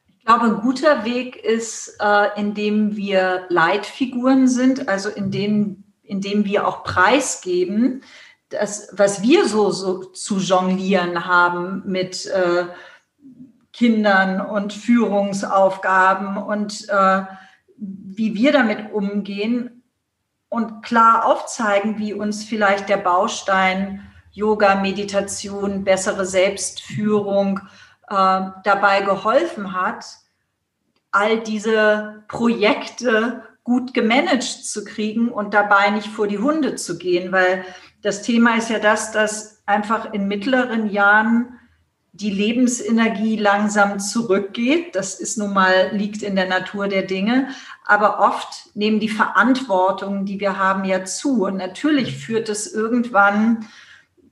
Ich 0.09 0.25
glaube, 0.25 0.47
ein 0.47 0.63
guter 0.63 1.05
Weg 1.05 1.37
ist, 1.37 1.97
äh, 2.01 2.41
indem 2.41 2.97
wir 2.97 3.45
Leitfiguren 3.51 4.49
sind, 4.49 4.89
also 4.89 5.11
indem, 5.11 5.85
indem 6.03 6.45
wir 6.45 6.67
auch 6.67 6.83
preisgeben, 6.83 8.03
das, 8.49 8.89
was 8.91 9.23
wir 9.23 9.47
so, 9.47 9.71
so 9.71 10.07
zu 10.07 10.39
jonglieren 10.39 11.25
haben 11.25 11.85
mit 11.87 12.29
Kindern 13.73 14.41
und 14.41 14.73
Führungsaufgaben 14.73 16.37
und 16.37 16.89
wie 17.81 18.35
wir 18.35 18.53
damit 18.53 18.93
umgehen 18.93 19.83
und 20.51 20.83
klar 20.83 21.25
aufzeigen, 21.25 21.99
wie 21.99 22.13
uns 22.13 22.45
vielleicht 22.45 22.89
der 22.89 22.99
Baustein 22.99 24.07
Yoga, 24.33 24.77
Meditation, 24.77 25.83
bessere 25.83 26.27
Selbstführung 26.27 27.61
äh, 28.09 28.41
dabei 28.65 29.01
geholfen 29.01 29.73
hat, 29.75 30.05
all 31.11 31.41
diese 31.41 32.23
Projekte 32.29 33.43
gut 33.65 33.95
gemanagt 33.95 34.43
zu 34.43 34.85
kriegen 34.85 35.29
und 35.29 35.55
dabei 35.55 35.91
nicht 35.91 36.09
vor 36.09 36.29
die 36.29 36.39
Hunde 36.39 36.77
zu 36.77 36.99
gehen, 36.99 37.33
weil 37.33 37.65
das 38.03 38.23
Thema 38.23 38.57
ist 38.57 38.71
ja 38.71 38.79
das, 38.79 39.13
dass 39.13 39.63
einfach 39.67 40.13
in 40.13 40.29
mittleren 40.29 40.91
Jahren 40.91 41.59
die 42.13 42.31
Lebensenergie 42.31 43.37
langsam 43.37 44.01
zurückgeht. 44.01 44.95
Das 44.95 45.15
ist 45.15 45.39
nun 45.39 45.53
mal, 45.53 45.91
liegt 45.93 46.23
in 46.23 46.37
der 46.37 46.49
Natur 46.49 46.89
der 46.89 47.03
Dinge. 47.03 47.49
Aber 47.87 48.19
oft 48.21 48.75
nehmen 48.75 49.01
die 49.01 49.09
Verantwortungen, 49.09 50.27
die 50.27 50.41
wir 50.41 50.59
haben, 50.59 50.85
ja 50.85 51.05
zu. 51.05 51.45
Und 51.45 51.57
natürlich 51.57 52.17
führt 52.17 52.49
es 52.49 52.73
irgendwann 52.73 53.67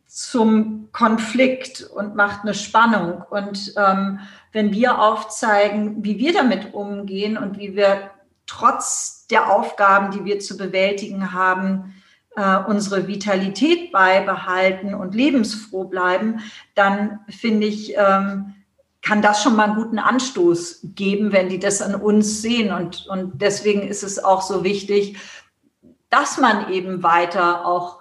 zum 0.06 0.88
Konflikt 0.92 1.82
und 1.82 2.16
macht 2.16 2.42
eine 2.42 2.54
Spannung. 2.54 3.22
Und 3.30 3.74
ähm, 3.76 4.20
wenn 4.52 4.72
wir 4.72 5.00
aufzeigen, 5.00 6.02
wie 6.02 6.18
wir 6.18 6.32
damit 6.32 6.74
umgehen 6.74 7.36
und 7.36 7.58
wie 7.58 7.76
wir 7.76 8.10
trotz 8.46 9.26
der 9.30 9.50
Aufgaben, 9.50 10.10
die 10.10 10.24
wir 10.24 10.40
zu 10.40 10.56
bewältigen 10.56 11.32
haben, 11.32 11.94
äh, 12.36 12.58
unsere 12.66 13.06
Vitalität 13.06 13.92
beibehalten 13.92 14.94
und 14.94 15.14
lebensfroh 15.14 15.84
bleiben, 15.84 16.40
dann 16.74 17.20
finde 17.28 17.66
ich, 17.66 17.94
ähm, 17.96 18.54
kann 19.02 19.22
das 19.22 19.42
schon 19.42 19.56
mal 19.56 19.64
einen 19.64 19.76
guten 19.76 19.98
Anstoß 19.98 20.80
geben, 20.94 21.32
wenn 21.32 21.48
die 21.48 21.58
das 21.58 21.80
an 21.80 21.94
uns 21.94 22.42
sehen. 22.42 22.72
Und, 22.72 23.06
und 23.06 23.40
deswegen 23.40 23.82
ist 23.82 24.02
es 24.02 24.22
auch 24.22 24.42
so 24.42 24.64
wichtig, 24.64 25.18
dass 26.10 26.38
man 26.38 26.70
eben 26.72 27.02
weiter 27.02 27.66
auch 27.66 28.00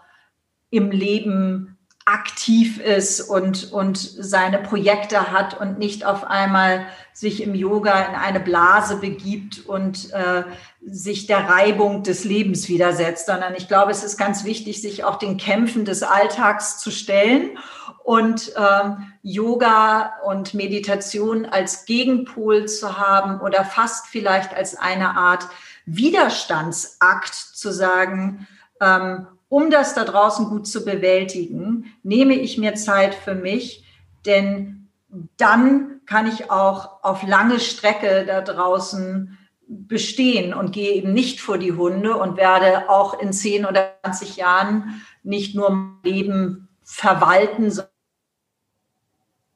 im 0.69 0.91
Leben 0.91 1.76
aktiv 2.07 2.79
ist 2.79 3.19
und, 3.19 3.71
und 3.73 3.97
seine 3.97 4.59
Projekte 4.59 5.31
hat 5.31 5.59
und 5.59 5.77
nicht 5.77 6.05
auf 6.05 6.23
einmal 6.23 6.87
sich 7.11 7.43
im 7.43 7.53
Yoga 7.53 7.99
in 8.05 8.15
eine 8.15 8.39
Blase 8.39 8.95
begibt 8.97 9.65
und 9.65 10.13
äh, 10.13 10.43
sich 10.85 11.27
der 11.27 11.49
Reibung 11.49 12.03
des 12.03 12.23
Lebens 12.23 12.69
widersetzt, 12.69 13.25
sondern 13.25 13.55
ich 13.55 13.67
glaube, 13.67 13.91
es 13.91 14.05
ist 14.05 14.17
ganz 14.17 14.45
wichtig, 14.45 14.81
sich 14.81 15.03
auch 15.03 15.17
den 15.17 15.35
Kämpfen 15.35 15.83
des 15.83 16.01
Alltags 16.01 16.79
zu 16.79 16.91
stellen 16.91 17.57
und 18.05 18.53
ähm, 18.55 19.11
Yoga 19.21 20.13
und 20.25 20.53
Meditation 20.53 21.45
als 21.45 21.83
Gegenpol 21.83 22.67
zu 22.67 22.97
haben 22.97 23.41
oder 23.41 23.65
fast 23.65 24.07
vielleicht 24.07 24.55
als 24.55 24.77
eine 24.77 25.17
Art 25.17 25.45
Widerstandsakt 25.85 27.33
zu 27.33 27.73
sagen, 27.73 28.47
ähm, 28.79 29.27
um 29.49 29.69
das 29.69 29.93
da 29.93 30.03
draußen 30.03 30.49
gut 30.49 30.67
zu 30.67 30.83
bewältigen, 30.83 31.93
nehme 32.03 32.35
ich 32.35 32.57
mir 32.57 32.75
Zeit 32.75 33.15
für 33.15 33.35
mich, 33.35 33.85
denn 34.25 34.89
dann 35.37 36.01
kann 36.05 36.27
ich 36.27 36.51
auch 36.51 37.03
auf 37.03 37.23
lange 37.23 37.59
Strecke 37.59 38.25
da 38.25 38.41
draußen 38.41 39.37
bestehen 39.67 40.53
und 40.53 40.71
gehe 40.71 40.93
eben 40.93 41.13
nicht 41.13 41.41
vor 41.41 41.57
die 41.57 41.73
Hunde 41.73 42.15
und 42.15 42.37
werde 42.37 42.89
auch 42.89 43.19
in 43.19 43.33
10 43.33 43.65
oder 43.65 43.95
20 44.03 44.37
Jahren 44.37 45.01
nicht 45.23 45.55
nur 45.55 45.69
mein 45.69 45.99
Leben 46.03 46.69
verwalten, 46.83 47.69
sondern 47.69 47.91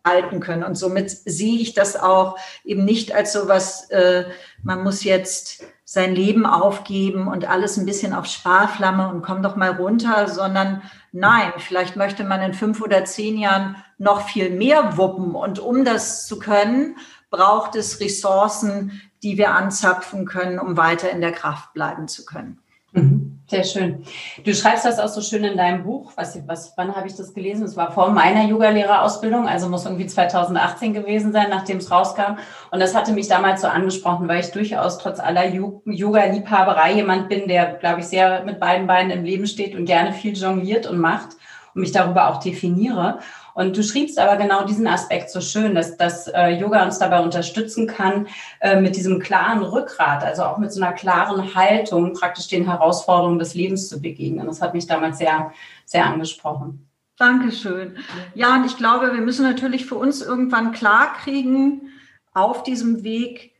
halten 0.05 0.39
können. 0.39 0.63
Und 0.63 0.75
somit 0.75 1.11
sehe 1.11 1.59
ich 1.59 1.73
das 1.73 1.95
auch 1.95 2.37
eben 2.63 2.85
nicht 2.85 3.13
als 3.13 3.33
so 3.33 3.47
was, 3.47 3.89
äh, 3.91 4.25
man 4.63 4.83
muss 4.83 5.03
jetzt 5.03 5.63
sein 5.93 6.15
Leben 6.15 6.45
aufgeben 6.45 7.27
und 7.27 7.49
alles 7.49 7.75
ein 7.75 7.85
bisschen 7.85 8.13
auf 8.13 8.25
Sparflamme 8.25 9.09
und 9.09 9.23
komm 9.23 9.43
doch 9.43 9.57
mal 9.57 9.71
runter, 9.71 10.29
sondern 10.29 10.81
nein, 11.11 11.51
vielleicht 11.57 11.97
möchte 11.97 12.23
man 12.23 12.41
in 12.41 12.53
fünf 12.53 12.79
oder 12.79 13.03
zehn 13.03 13.37
Jahren 13.37 13.75
noch 13.97 14.25
viel 14.29 14.51
mehr 14.51 14.95
wuppen. 14.95 15.35
Und 15.35 15.59
um 15.59 15.83
das 15.83 16.25
zu 16.27 16.39
können, 16.39 16.95
braucht 17.29 17.75
es 17.75 17.99
Ressourcen, 17.99 19.01
die 19.21 19.37
wir 19.37 19.53
anzapfen 19.53 20.25
können, 20.25 20.59
um 20.59 20.77
weiter 20.77 21.09
in 21.09 21.19
der 21.19 21.33
Kraft 21.33 21.73
bleiben 21.73 22.07
zu 22.07 22.23
können. 22.23 22.60
Mhm. 22.91 23.31
Sehr 23.51 23.65
schön. 23.65 24.05
Du 24.45 24.53
schreibst 24.53 24.85
das 24.85 24.97
auch 24.97 25.09
so 25.09 25.19
schön 25.19 25.43
in 25.43 25.57
deinem 25.57 25.83
Buch. 25.83 26.13
Was, 26.15 26.39
was, 26.47 26.71
wann 26.77 26.95
habe 26.95 27.07
ich 27.07 27.17
das 27.17 27.33
gelesen? 27.33 27.65
Es 27.65 27.75
war 27.75 27.91
vor 27.91 28.09
meiner 28.09 28.45
Yogalehrerausbildung, 28.45 29.45
also 29.45 29.67
muss 29.67 29.83
irgendwie 29.83 30.07
2018 30.07 30.93
gewesen 30.93 31.33
sein, 31.33 31.49
nachdem 31.49 31.79
es 31.79 31.91
rauskam. 31.91 32.37
Und 32.71 32.79
das 32.79 32.95
hatte 32.95 33.11
mich 33.11 33.27
damals 33.27 33.59
so 33.59 33.67
angesprochen, 33.67 34.29
weil 34.29 34.39
ich 34.39 34.51
durchaus 34.51 34.99
trotz 34.99 35.19
aller 35.19 35.53
Yoga-Liebhaberei 35.83 36.93
jemand 36.93 37.27
bin, 37.27 37.49
der, 37.49 37.73
glaube 37.73 37.99
ich, 37.99 38.07
sehr 38.07 38.45
mit 38.45 38.61
beiden 38.61 38.87
Beinen 38.87 39.11
im 39.11 39.25
Leben 39.25 39.47
steht 39.47 39.75
und 39.75 39.83
gerne 39.83 40.13
viel 40.13 40.33
jongliert 40.33 40.87
und 40.87 40.97
macht 40.97 41.31
und 41.75 41.81
mich 41.81 41.91
darüber 41.91 42.29
auch 42.29 42.39
definiere. 42.39 43.19
Und 43.53 43.75
du 43.77 43.83
schriebst 43.83 44.19
aber 44.19 44.37
genau 44.37 44.65
diesen 44.65 44.87
Aspekt 44.87 45.29
so 45.29 45.41
schön, 45.41 45.75
dass, 45.75 45.97
dass 45.97 46.27
äh, 46.27 46.49
Yoga 46.49 46.83
uns 46.83 46.99
dabei 46.99 47.21
unterstützen 47.21 47.87
kann, 47.87 48.27
äh, 48.59 48.79
mit 48.79 48.95
diesem 48.95 49.19
klaren 49.19 49.63
Rückgrat, 49.63 50.23
also 50.23 50.43
auch 50.43 50.57
mit 50.57 50.71
so 50.71 50.81
einer 50.81 50.93
klaren 50.93 51.55
Haltung, 51.55 52.13
praktisch 52.13 52.47
den 52.47 52.65
Herausforderungen 52.65 53.39
des 53.39 53.53
Lebens 53.53 53.89
zu 53.89 54.01
begegnen. 54.01 54.47
Das 54.47 54.61
hat 54.61 54.73
mich 54.73 54.87
damals 54.87 55.17
sehr, 55.17 55.51
sehr 55.85 56.05
angesprochen. 56.05 56.87
Dankeschön. 57.17 57.97
Ja, 58.33 58.55
und 58.55 58.65
ich 58.65 58.77
glaube, 58.77 59.13
wir 59.13 59.21
müssen 59.21 59.43
natürlich 59.43 59.85
für 59.85 59.95
uns 59.95 60.21
irgendwann 60.21 60.71
klarkriegen, 60.71 61.89
auf 62.33 62.63
diesem 62.63 63.03
Weg, 63.03 63.53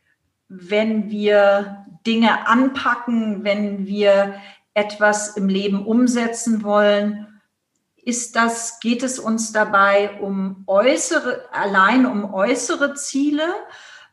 wenn 0.48 1.10
wir 1.10 1.84
Dinge 2.06 2.48
anpacken, 2.48 3.44
wenn 3.44 3.86
wir 3.86 4.34
etwas 4.74 5.36
im 5.36 5.48
Leben 5.48 5.84
umsetzen 5.84 6.62
wollen, 6.62 7.31
ist 8.02 8.34
das, 8.36 8.80
geht 8.80 9.02
es 9.02 9.18
uns 9.18 9.52
dabei 9.52 10.20
um 10.20 10.64
äußere, 10.66 11.48
allein 11.52 12.04
um 12.04 12.34
äußere 12.34 12.94
Ziele? 12.94 13.46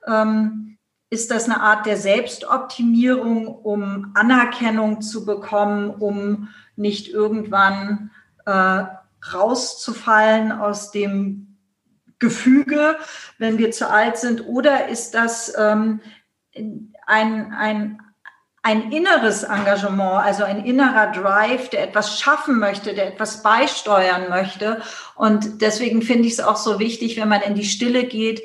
Ähm, 0.08 0.78
ist 1.10 1.32
das 1.32 1.46
eine 1.46 1.62
Art 1.62 1.88
der 1.88 1.98
Selbstoptimierung, 1.98 3.48
um 3.48 4.12
Anerkennung 4.14 5.02
zu 5.02 5.26
bekommen, 5.26 5.90
um 5.90 6.50
nicht 6.76 7.10
irgendwann 7.10 8.12
äh, 8.46 8.84
rauszufallen 9.34 10.52
aus 10.52 10.92
dem 10.92 11.58
Gefüge, 12.20 12.98
wenn 13.40 13.58
wir 13.58 13.72
zu 13.72 13.90
alt 13.90 14.18
sind? 14.18 14.46
Oder 14.46 14.88
ist 14.88 15.16
das 15.16 15.52
ähm, 15.58 16.02
ein, 17.08 17.54
ein, 17.54 18.02
ein 18.62 18.92
inneres 18.92 19.44
Engagement, 19.44 20.24
also 20.24 20.44
ein 20.44 20.66
innerer 20.66 21.12
Drive, 21.12 21.70
der 21.70 21.84
etwas 21.84 22.20
schaffen 22.20 22.60
möchte, 22.60 22.94
der 22.94 23.08
etwas 23.08 23.42
beisteuern 23.42 24.30
möchte. 24.30 24.82
Und 25.16 25.62
deswegen 25.62 26.02
finde 26.02 26.28
ich 26.28 26.34
es 26.34 26.40
auch 26.40 26.58
so 26.58 26.80
wichtig, 26.80 27.18
wenn 27.18 27.30
man 27.30 27.42
in 27.42 27.56
die 27.56 27.66
Stille 27.66 28.06
geht, 28.06 28.42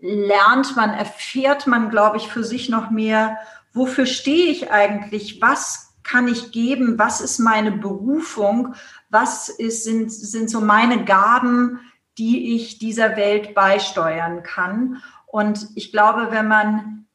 lernt 0.00 0.76
man, 0.76 0.90
erfährt 0.90 1.66
man, 1.66 1.90
glaube 1.90 2.16
ich, 2.16 2.28
für 2.28 2.44
sich 2.44 2.68
noch 2.68 2.90
mehr, 2.90 3.38
wofür 3.72 4.06
stehe 4.06 4.50
ich 4.50 4.70
eigentlich, 4.70 5.40
was 5.40 5.94
kann 6.02 6.28
ich 6.28 6.52
geben, 6.52 6.98
was 6.98 7.20
ist 7.20 7.38
meine 7.38 7.72
Berufung, 7.72 8.74
was 9.08 9.48
ist, 9.48 9.84
sind, 9.84 10.12
sind 10.12 10.50
so 10.50 10.60
meine 10.60 11.04
Gaben, 11.04 11.80
die 12.18 12.54
ich 12.54 12.78
dieser 12.78 13.16
Welt 13.16 13.54
beisteuern 13.54 14.42
kann. 14.42 15.02
Und 15.26 15.68
ich 15.74 15.90
glaube, 15.90 16.28
wenn 16.30 16.48
man 16.48 17.05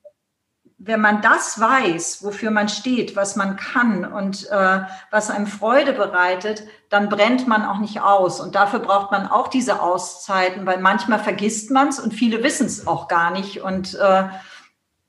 wenn 0.84 1.00
man 1.00 1.22
das 1.22 1.60
weiß, 1.60 2.24
wofür 2.24 2.50
man 2.50 2.68
steht, 2.68 3.16
was 3.16 3.36
man 3.36 3.56
kann 3.56 4.04
und 4.04 4.50
äh, 4.50 4.80
was 5.12 5.30
einem 5.30 5.46
Freude 5.46 5.94
bereitet, 5.94 6.64
dann 6.90 7.08
brennt 7.08 7.48
man 7.48 7.64
auch 7.64 7.78
nicht 7.78 8.02
aus. 8.02 8.40
Und 8.40 8.56
dafür 8.56 8.80
braucht 8.80 9.12
man 9.12 9.28
auch 9.28 9.48
diese 9.48 9.82
Auszeiten, 9.82 10.66
weil 10.66 10.80
manchmal 10.80 11.20
vergisst 11.20 11.70
man 11.70 11.90
es 11.90 12.00
und 12.00 12.14
viele 12.14 12.44
wissen 12.44 12.66
es 12.66 12.88
auch 12.88 13.08
gar 13.08 13.30
nicht. 13.30 13.62
Und 13.62 13.94
äh, 13.94 14.24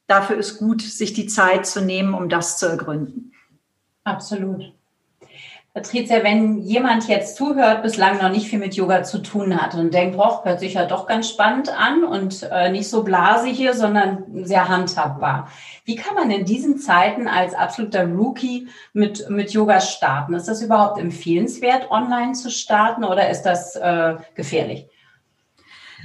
dafür 0.08 0.36
ist 0.36 0.58
gut, 0.58 0.82
sich 0.82 1.14
die 1.14 1.26
Zeit 1.26 1.66
zu 1.66 1.80
nehmen, 1.80 2.12
um 2.12 2.28
das 2.28 2.58
zu 2.58 2.66
ergründen. 2.66 3.32
Absolut. 4.04 4.74
Patricia, 5.74 6.22
wenn 6.22 6.58
jemand 6.58 7.08
jetzt 7.08 7.36
zuhört, 7.36 7.82
bislang 7.82 8.18
noch 8.18 8.28
nicht 8.28 8.48
viel 8.48 8.58
mit 8.58 8.74
Yoga 8.74 9.04
zu 9.04 9.22
tun 9.22 9.58
hat 9.58 9.74
und 9.74 9.94
denkt, 9.94 10.18
boah, 10.18 10.44
hört 10.44 10.60
sich 10.60 10.74
ja 10.74 10.84
doch 10.84 11.06
ganz 11.06 11.30
spannend 11.30 11.70
an 11.70 12.04
und 12.04 12.42
äh, 12.42 12.70
nicht 12.70 12.90
so 12.90 13.02
blase 13.02 13.46
hier, 13.46 13.72
sondern 13.72 14.44
sehr 14.44 14.68
handhabbar. 14.68 15.48
Wie 15.86 15.96
kann 15.96 16.14
man 16.14 16.30
in 16.30 16.44
diesen 16.44 16.76
Zeiten 16.76 17.26
als 17.26 17.54
absoluter 17.54 18.06
Rookie 18.06 18.68
mit, 18.92 19.30
mit 19.30 19.52
Yoga 19.52 19.80
starten? 19.80 20.34
Ist 20.34 20.46
das 20.46 20.60
überhaupt 20.60 21.00
empfehlenswert, 21.00 21.90
online 21.90 22.32
zu 22.32 22.50
starten 22.50 23.02
oder 23.02 23.30
ist 23.30 23.42
das 23.42 23.74
äh, 23.74 24.16
gefährlich? 24.34 24.86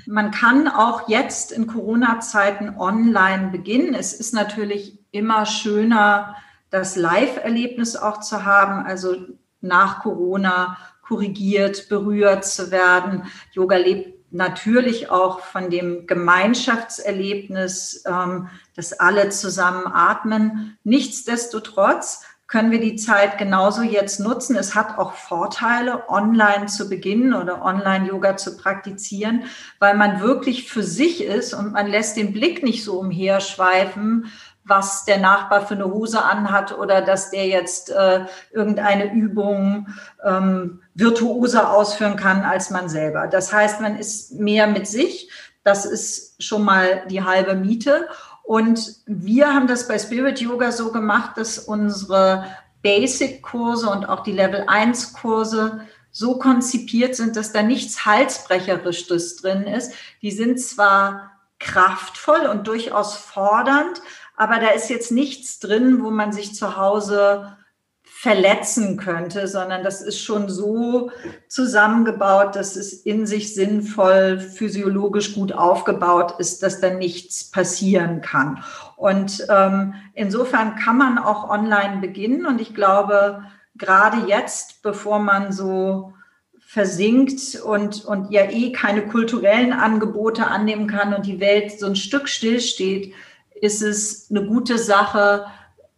Man 0.06 0.32
kann 0.32 0.70
auch 0.70 1.10
jetzt 1.10 1.52
in 1.52 1.68
Corona-Zeiten 1.68 2.78
online 2.78 3.50
beginnen. 3.50 3.94
Es 3.94 4.14
ist 4.14 4.34
natürlich 4.34 4.98
immer 5.12 5.46
schöner, 5.46 6.38
das 6.70 6.96
Live-Erlebnis 6.96 7.98
auch 7.98 8.22
zu 8.22 8.46
haben. 8.46 8.86
Also 8.86 9.18
nach 9.62 10.02
Corona 10.02 10.78
korrigiert, 11.02 11.90
berührt 11.90 12.46
zu 12.46 12.72
werden. 12.72 13.24
Yoga 13.54 13.78
lebt 13.78 14.18
natürlich 14.32 15.10
auch 15.10 15.40
von 15.40 15.70
dem 15.70 16.06
Gemeinschaftserlebnis, 16.06 18.04
ähm, 18.06 18.50
dass 18.76 18.94
alle 18.94 19.30
zusammen 19.30 19.88
atmen. 19.88 20.78
Nichtsdestotrotz 20.84 22.24
können 22.48 22.72
wir 22.72 22.80
die 22.80 22.96
Zeit 22.96 23.38
genauso 23.38 23.82
jetzt 23.82 24.22
nutzen. 24.22 24.56
Es 24.56 24.74
hat 24.74 24.98
auch 24.98 25.14
Vorteile, 25.14 26.10
online 26.10 26.68
zu 26.68 26.88
beginnen 26.88 27.34
oder 27.34 27.62
Online-Yoga 27.62 28.38
zu 28.38 28.56
praktizieren, 28.56 29.44
weil 29.80 29.96
man 29.98 30.22
wirklich 30.22 30.70
für 30.70 30.84
sich 30.84 31.24
ist 31.24 31.54
und 31.54 31.74
man 31.74 31.88
lässt 31.88 32.16
den 32.16 32.32
Blick 32.32 32.64
nicht 32.64 32.86
so 32.86 33.00
umherschweifen, 33.00 34.32
was 34.68 35.06
der 35.06 35.18
Nachbar 35.18 35.66
für 35.66 35.76
eine 35.76 35.86
Hose 35.86 36.24
anhat 36.24 36.78
oder 36.78 37.02
dass 37.02 37.32
der 37.32 37.48
jetzt 37.48 37.90
äh, 37.90 38.26
irgendeine 38.52 39.14
Übung 39.14 39.88
ähm, 40.24 40.82
virtuoser 40.94 41.72
ausführen 41.72 42.16
kann 42.18 42.44
als 42.44 42.70
man 42.70 42.90
selber. 42.90 43.28
Das 43.28 43.54
heißt, 43.54 43.82
man 43.82 43.98
ist 43.98 44.34
mehr 44.34 44.68
mit 44.68 44.88
sich. 44.88 45.32
Das 45.64 45.86
ist 45.86 46.44
schon 46.44 46.64
mal 46.64 47.04
die 47.10 47.24
halbe 47.24 47.56
Miete. 47.56 48.08
Und 48.44 48.96
wir 49.06 49.54
haben 49.54 49.68
das 49.68 49.88
bei 49.88 50.00
Spirit 50.00 50.40
Yoga 50.40 50.72
so 50.72 50.92
gemacht, 50.92 51.32
dass 51.36 51.60
unsere 51.60 52.46
Basic-Kurse 52.82 53.90
und 53.90 54.08
auch 54.08 54.24
die 54.24 54.32
Level 54.32 54.62
1-Kurse 54.62 55.82
so 56.12 56.40
konzipiert 56.40 57.16
sind, 57.16 57.36
dass 57.36 57.52
da 57.52 57.62
nichts 57.62 58.06
Halsbrecherisches 58.06 59.38
drin 59.38 59.64
ist. 59.64 59.94
Die 60.22 60.32
sind 60.32 60.60
zwar 60.60 61.32
kraftvoll 61.60 62.46
und 62.48 62.68
durchaus 62.68 63.16
fordernd, 63.16 64.02
aber 64.38 64.60
da 64.60 64.70
ist 64.70 64.90
jetzt 64.90 65.12
nichts 65.12 65.60
drin, 65.60 66.02
wo 66.02 66.12
man 66.12 66.32
sich 66.32 66.56
zu 66.56 66.78
Hause 66.78 67.58
verletzen 68.04 68.98
könnte, 68.98 69.48
sondern 69.48 69.84
das 69.84 70.02
ist 70.02 70.20
schon 70.20 70.50
so 70.50 71.12
zusammengebaut, 71.50 72.56
dass 72.56 72.76
es 72.76 72.94
in 72.94 73.28
sich 73.28 73.54
sinnvoll, 73.54 74.40
physiologisch 74.40 75.36
gut 75.36 75.54
aufgebaut 75.54 76.36
ist, 76.40 76.64
dass 76.64 76.80
da 76.80 76.92
nichts 76.92 77.52
passieren 77.52 78.22
kann. 78.22 78.64
Und 78.96 79.46
ähm, 79.50 79.94
insofern 80.14 80.76
kann 80.78 80.98
man 80.98 81.18
auch 81.18 81.50
online 81.50 81.98
beginnen. 81.98 82.46
Und 82.46 82.62
ich 82.62 82.74
glaube, 82.74 83.44
gerade 83.76 84.28
jetzt, 84.28 84.82
bevor 84.82 85.20
man 85.20 85.52
so 85.52 86.14
versinkt 86.60 87.62
und, 87.62 88.04
und 88.04 88.32
ja 88.32 88.50
eh 88.50 88.72
keine 88.72 89.08
kulturellen 89.08 89.74
Angebote 89.74 90.48
annehmen 90.48 90.88
kann 90.88 91.14
und 91.14 91.26
die 91.26 91.40
Welt 91.40 91.80
so 91.80 91.86
ein 91.86 91.96
Stück 91.96 92.28
stillsteht, 92.28 93.14
ist 93.62 93.82
es 93.82 94.30
eine 94.30 94.46
gute 94.46 94.78
Sache, 94.78 95.46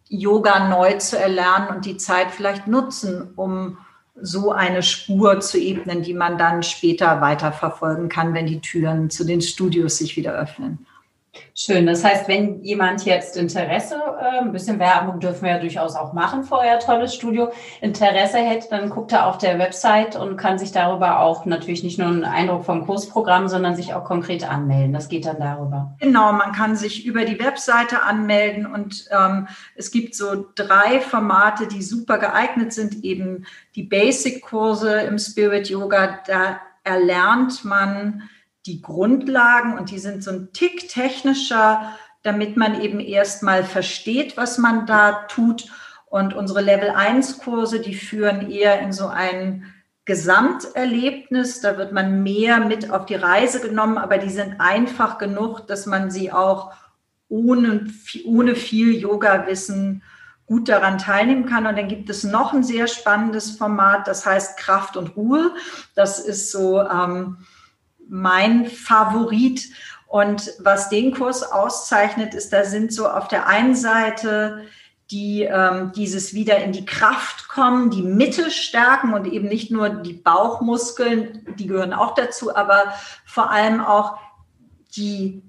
Yoga 0.08 0.68
neu 0.70 0.98
zu 0.98 1.18
erlernen 1.18 1.70
und 1.70 1.86
die 1.86 1.98
Zeit 1.98 2.32
vielleicht 2.32 2.68
nutzen, 2.68 3.32
um 3.36 3.78
so 4.22 4.52
eine 4.52 4.84
Spur 4.84 5.40
zu 5.40 5.58
ebnen, 5.60 6.02
die 6.02 6.14
man 6.14 6.38
dann 6.38 6.64
später 6.64 7.22
weiterverfolgen 7.22 8.10
kann, 8.10 8.34
wenn 8.34 8.48
die 8.48 8.60
Türen 8.60 9.10
zu 9.10 9.24
den 9.24 9.42
Studios 9.42 9.98
sich 9.98 10.18
wieder 10.18 10.34
öffnen. 10.34 10.86
Schön. 11.56 11.86
Das 11.86 12.04
heißt, 12.04 12.28
wenn 12.28 12.64
jemand 12.64 13.06
jetzt 13.06 13.36
Interesse, 13.36 13.96
äh, 13.96 14.40
ein 14.40 14.52
bisschen 14.52 14.80
Werbung 14.80 15.20
dürfen 15.20 15.44
wir 15.44 15.52
ja 15.52 15.60
durchaus 15.60 15.96
auch 15.96 16.14
machen 16.14 16.44
vor 16.44 16.60
euer 16.60 16.80
tolles 16.80 17.14
Studio, 17.14 17.52
Interesse 17.82 18.38
hätte, 18.38 18.70
dann 18.70 18.90
guckt 18.90 19.12
er 19.12 19.28
auf 19.28 19.38
der 19.38 19.60
Website 19.60 20.16
und 20.16 20.38
kann 20.38 20.58
sich 20.58 20.72
darüber 20.72 21.20
auch 21.20 21.46
natürlich 21.46 21.84
nicht 21.84 22.00
nur 22.00 22.08
einen 22.08 22.24
Eindruck 22.24 22.66
vom 22.66 22.86
Kursprogramm, 22.86 23.48
sondern 23.48 23.76
sich 23.76 23.94
auch 23.94 24.04
konkret 24.04 24.50
anmelden. 24.50 24.94
Das 24.94 25.10
geht 25.10 25.26
dann 25.26 25.40
darüber. 25.40 25.96
Genau, 26.00 26.32
man 26.32 26.52
kann 26.52 26.76
sich 26.76 27.06
über 27.06 27.26
die 27.26 27.40
Webseite 27.40 28.04
anmelden 28.04 28.66
und 28.66 29.06
ähm, 29.12 29.48
es 29.76 29.92
gibt 29.92 30.16
so 30.16 30.46
drei 30.56 31.02
Formate, 31.02 31.68
die 31.68 31.82
super 31.82 32.18
geeignet 32.18 32.74
sind. 32.74 33.04
Eben 33.04 33.46
die 33.76 33.84
Basic-Kurse 33.84 35.02
im 35.02 35.18
Spirit 35.18 35.70
Yoga, 35.70 36.20
da 36.26 36.60
erlernt 36.84 37.66
man 37.66 38.30
die 38.70 38.82
Grundlagen 38.82 39.78
und 39.78 39.90
die 39.90 40.00
sind 40.00 40.24
so 40.24 40.32
ein 40.32 40.54
Tick 40.54 40.90
technischer, 40.90 41.94
damit 42.22 42.56
man 42.56 42.82
eben 42.82 43.00
erstmal 43.00 43.64
versteht, 43.64 44.38
was 44.38 44.58
man 44.60 44.86
da 44.86 45.26
tut. 45.28 45.66
Und 46.06 46.34
unsere 46.34 46.62
Level 46.62 46.90
1 46.90 47.40
Kurse, 47.40 47.80
die 47.80 47.96
führen 47.96 48.50
eher 48.50 48.80
in 48.80 48.94
so 48.94 49.08
ein 49.08 49.66
Gesamterlebnis. 50.06 51.62
Da 51.62 51.78
wird 51.78 51.92
man 51.92 52.22
mehr 52.22 52.60
mit 52.60 52.92
auf 52.92 53.06
die 53.06 53.16
Reise 53.16 53.60
genommen, 53.60 53.98
aber 53.98 54.18
die 54.20 54.30
sind 54.30 54.60
einfach 54.60 55.18
genug, 55.18 55.68
dass 55.68 55.86
man 55.86 56.12
sie 56.12 56.32
auch 56.32 56.74
ohne, 57.28 57.88
ohne 58.26 58.56
viel 58.56 58.96
Yoga-Wissen 58.96 60.04
gut 60.46 60.68
daran 60.68 60.98
teilnehmen 60.98 61.46
kann. 61.46 61.68
Und 61.68 61.78
dann 61.78 61.88
gibt 61.88 62.10
es 62.10 62.24
noch 62.24 62.54
ein 62.54 62.64
sehr 62.64 62.88
spannendes 62.88 63.52
Format, 63.52 64.08
das 64.08 64.26
heißt 64.26 64.58
Kraft 64.58 64.98
und 64.98 65.16
Ruhe. 65.16 65.54
Das 65.96 66.20
ist 66.20 66.52
so 66.52 66.82
ähm, 66.82 67.38
mein 68.10 68.66
Favorit. 68.66 69.70
Und 70.08 70.52
was 70.60 70.90
den 70.90 71.14
Kurs 71.14 71.44
auszeichnet, 71.44 72.34
ist, 72.34 72.52
da 72.52 72.66
sind 72.66 72.92
so 72.92 73.08
auf 73.08 73.28
der 73.28 73.48
einen 73.48 73.76
Seite 73.76 74.66
die 75.12 75.42
ähm, 75.42 75.92
dieses 75.96 76.34
wieder 76.34 76.64
in 76.64 76.72
die 76.72 76.86
Kraft 76.86 77.48
kommen, 77.48 77.90
die 77.90 78.04
Mitte 78.04 78.52
stärken 78.52 79.14
und 79.14 79.26
eben 79.26 79.48
nicht 79.48 79.72
nur 79.72 79.90
die 79.90 80.14
Bauchmuskeln, 80.14 81.48
die 81.58 81.66
gehören 81.66 81.94
auch 81.94 82.14
dazu, 82.14 82.56
aber 82.56 82.94
vor 83.26 83.50
allem 83.50 83.82
auch 83.82 84.20
die 84.96 85.42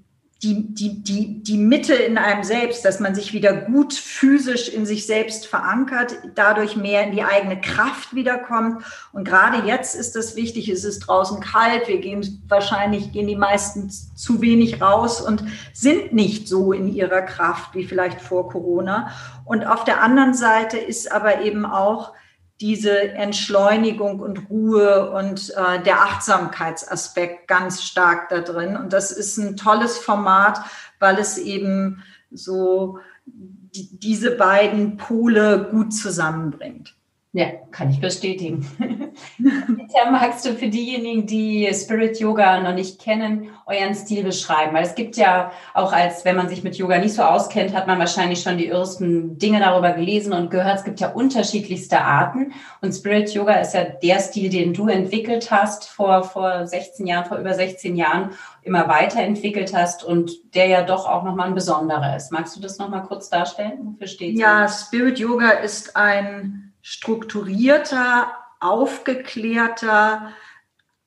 die, 0.43 0.73
die, 0.73 1.03
die, 1.03 1.43
die 1.43 1.57
Mitte 1.57 1.93
in 1.93 2.17
einem 2.17 2.43
selbst, 2.43 2.83
dass 2.83 2.99
man 2.99 3.13
sich 3.13 3.31
wieder 3.31 3.53
gut 3.53 3.93
physisch 3.93 4.69
in 4.69 4.87
sich 4.87 5.05
selbst 5.05 5.45
verankert, 5.45 6.15
dadurch 6.33 6.75
mehr 6.75 7.03
in 7.03 7.11
die 7.11 7.23
eigene 7.23 7.61
Kraft 7.61 8.15
wiederkommt. 8.15 8.83
Und 9.13 9.23
gerade 9.23 9.67
jetzt 9.67 9.93
ist 9.93 10.15
das 10.15 10.35
wichtig, 10.35 10.67
es 10.67 10.83
ist 10.83 11.01
draußen 11.01 11.41
kalt, 11.41 11.87
wir 11.87 11.99
gehen 11.99 12.43
wahrscheinlich, 12.47 13.11
gehen 13.11 13.27
die 13.27 13.35
meisten 13.35 13.91
zu 13.91 14.41
wenig 14.41 14.81
raus 14.81 15.21
und 15.21 15.43
sind 15.73 16.13
nicht 16.13 16.47
so 16.47 16.73
in 16.73 16.87
ihrer 16.87 17.21
Kraft 17.21 17.75
wie 17.75 17.83
vielleicht 17.83 18.19
vor 18.19 18.49
Corona. 18.49 19.11
Und 19.45 19.67
auf 19.67 19.83
der 19.83 20.01
anderen 20.01 20.33
Seite 20.33 20.77
ist 20.77 21.11
aber 21.11 21.41
eben 21.41 21.67
auch 21.67 22.13
diese 22.61 23.09
Entschleunigung 23.13 24.19
und 24.19 24.49
Ruhe 24.49 25.11
und 25.11 25.49
äh, 25.57 25.81
der 25.83 26.01
Achtsamkeitsaspekt 26.03 27.47
ganz 27.47 27.83
stark 27.83 28.29
da 28.29 28.39
drin. 28.39 28.77
Und 28.77 28.93
das 28.93 29.11
ist 29.11 29.37
ein 29.37 29.57
tolles 29.57 29.97
Format, 29.97 30.61
weil 30.99 31.17
es 31.17 31.39
eben 31.39 32.03
so 32.29 32.99
die, 33.25 33.99
diese 33.99 34.31
beiden 34.31 34.97
Pole 34.97 35.69
gut 35.71 35.93
zusammenbringt. 35.93 36.95
Ja, 37.33 37.45
kann 37.71 37.89
ich 37.89 38.01
bestätigen. 38.01 38.67
Peter, 39.37 40.11
magst 40.11 40.45
du 40.45 40.53
für 40.53 40.67
diejenigen, 40.67 41.25
die 41.25 41.71
Spirit 41.73 42.19
Yoga 42.19 42.59
noch 42.59 42.73
nicht 42.73 42.99
kennen, 42.99 43.51
euren 43.65 43.95
Stil 43.95 44.25
beschreiben? 44.25 44.73
Weil 44.73 44.83
es 44.83 44.95
gibt 44.95 45.15
ja 45.15 45.53
auch 45.73 45.93
als, 45.93 46.25
wenn 46.25 46.35
man 46.35 46.49
sich 46.49 46.61
mit 46.61 46.75
Yoga 46.75 46.97
nicht 46.97 47.13
so 47.13 47.21
auskennt, 47.21 47.73
hat 47.73 47.87
man 47.87 47.99
wahrscheinlich 47.99 48.41
schon 48.41 48.57
die 48.57 48.67
ersten 48.67 49.37
Dinge 49.37 49.61
darüber 49.61 49.93
gelesen 49.93 50.33
und 50.33 50.51
gehört. 50.51 50.79
Es 50.79 50.83
gibt 50.83 50.99
ja 50.99 51.13
unterschiedlichste 51.13 52.01
Arten. 52.01 52.51
Und 52.81 52.91
Spirit 52.91 53.33
Yoga 53.33 53.53
ist 53.53 53.75
ja 53.75 53.85
der 53.85 54.19
Stil, 54.19 54.49
den 54.49 54.73
du 54.73 54.89
entwickelt 54.89 55.51
hast 55.51 55.87
vor, 55.87 56.23
vor 56.23 56.67
16 56.67 57.07
Jahren, 57.07 57.23
vor 57.23 57.37
über 57.37 57.53
16 57.53 57.95
Jahren, 57.95 58.31
immer 58.61 58.89
weiterentwickelt 58.89 59.73
hast 59.73 60.03
und 60.03 60.53
der 60.53 60.67
ja 60.67 60.81
doch 60.81 61.07
auch 61.07 61.23
nochmal 61.23 61.47
ein 61.47 61.55
besonderer 61.55 62.17
ist. 62.17 62.33
Magst 62.33 62.57
du 62.57 62.59
das 62.59 62.77
nochmal 62.77 63.03
kurz 63.03 63.29
darstellen? 63.29 63.79
Wofür 63.83 64.07
steht 64.07 64.37
Ja, 64.37 64.67
Spirit 64.67 65.17
Yoga 65.17 65.51
ist 65.51 65.95
ein 65.95 66.70
strukturierter, 66.81 68.31
aufgeklärter, 68.59 70.31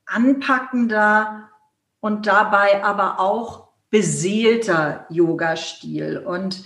anpackender 0.07 1.51
und 2.01 2.27
dabei 2.27 2.85
aber 2.85 3.21
auch 3.21 3.69
beseelter 3.91 5.07
Yoga-Stil. 5.09 6.19
Und 6.19 6.65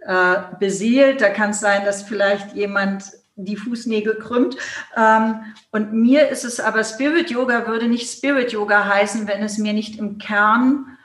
äh, 0.00 0.36
beseelt, 0.58 1.20
da 1.20 1.28
kann 1.28 1.50
es 1.50 1.60
sein, 1.60 1.84
dass 1.84 2.02
vielleicht 2.02 2.54
jemand 2.54 3.04
die 3.36 3.56
Fußnägel 3.56 4.16
krümmt. 4.16 4.56
Ähm, 4.96 5.40
und 5.70 5.92
mir 5.92 6.28
ist 6.28 6.44
es 6.44 6.60
aber 6.60 6.84
Spirit 6.84 7.30
Yoga 7.30 7.66
würde 7.66 7.86
nicht 7.86 8.10
Spirit 8.10 8.52
Yoga 8.52 8.86
heißen, 8.86 9.26
wenn 9.26 9.42
es 9.42 9.58
mir 9.58 9.72
nicht 9.72 9.98
im 9.98 10.18
Kern 10.18 10.98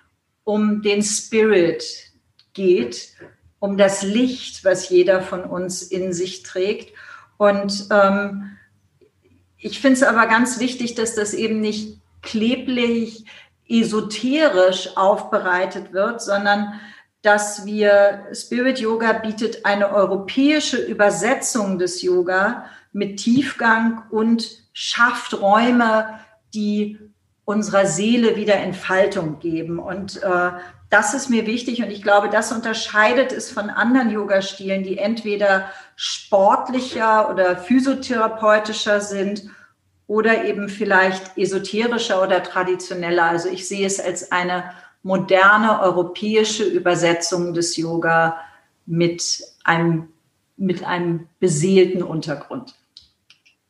um 0.44 0.82
den 0.82 1.02
Spirit 1.02 1.84
geht, 2.54 3.10
um 3.60 3.78
das 3.78 4.04
Licht, 4.04 4.64
was 4.64 4.90
jeder 4.90 5.22
von 5.22 5.44
uns 5.44 5.82
in 5.84 6.14
sich 6.14 6.44
trägt. 6.44 6.94
Und 7.38 7.88
ähm, 7.92 8.58
ich 9.58 9.80
finde 9.80 9.96
es 9.96 10.04
aber 10.04 10.28
ganz 10.28 10.60
wichtig, 10.60 10.96
dass 10.96 11.16
das 11.16 11.34
eben 11.34 11.60
nicht 11.60 12.00
kleblich, 12.22 13.26
esoterisch 13.68 14.96
aufbereitet 14.96 15.92
wird, 15.92 16.22
sondern 16.22 16.80
dass 17.22 17.66
wir, 17.66 18.28
Spirit 18.34 18.80
Yoga 18.80 19.14
bietet 19.14 19.66
eine 19.66 19.92
europäische 19.92 20.78
Übersetzung 20.78 21.80
des 21.80 22.04
Yoga 22.04 22.66
mit 22.94 23.18
Tiefgang 23.18 24.04
und 24.12 24.48
schafft 24.74 25.34
Räume, 25.42 26.20
die 26.54 27.00
unserer 27.46 27.86
Seele 27.86 28.36
wieder 28.36 28.56
Entfaltung 28.56 29.40
geben. 29.40 29.80
Und 29.80 30.22
äh, 30.24 30.52
das 30.90 31.14
ist 31.14 31.30
mir 31.30 31.46
wichtig 31.46 31.82
und 31.84 31.92
ich 31.92 32.02
glaube, 32.02 32.30
das 32.30 32.52
unterscheidet 32.52 33.32
es 33.32 33.52
von 33.52 33.70
anderen 33.70 34.10
Yoga-Stilen, 34.10 34.84
die 34.84 34.98
entweder 34.98 35.70
sportlicher 35.96 37.30
oder 37.30 37.58
physiotherapeutischer 37.58 39.00
sind 39.00 39.44
oder 40.08 40.46
eben 40.46 40.70
vielleicht 40.70 41.38
esoterischer 41.38 42.22
oder 42.22 42.44
traditioneller. 42.44 43.24
Also 43.24 43.50
ich 43.50 43.68
sehe 43.68 43.86
es 43.86 44.00
als 44.00 44.32
eine 44.32 44.72
moderne 45.04 45.82
europäische 45.82 46.64
Übersetzung 46.64 47.54
des 47.54 47.78
Yoga 47.78 48.40
mit 48.86 49.44
einem, 49.64 50.10
mit 50.58 50.84
einem 50.84 51.28
beseelten 51.40 52.04
Untergrund. 52.04 52.76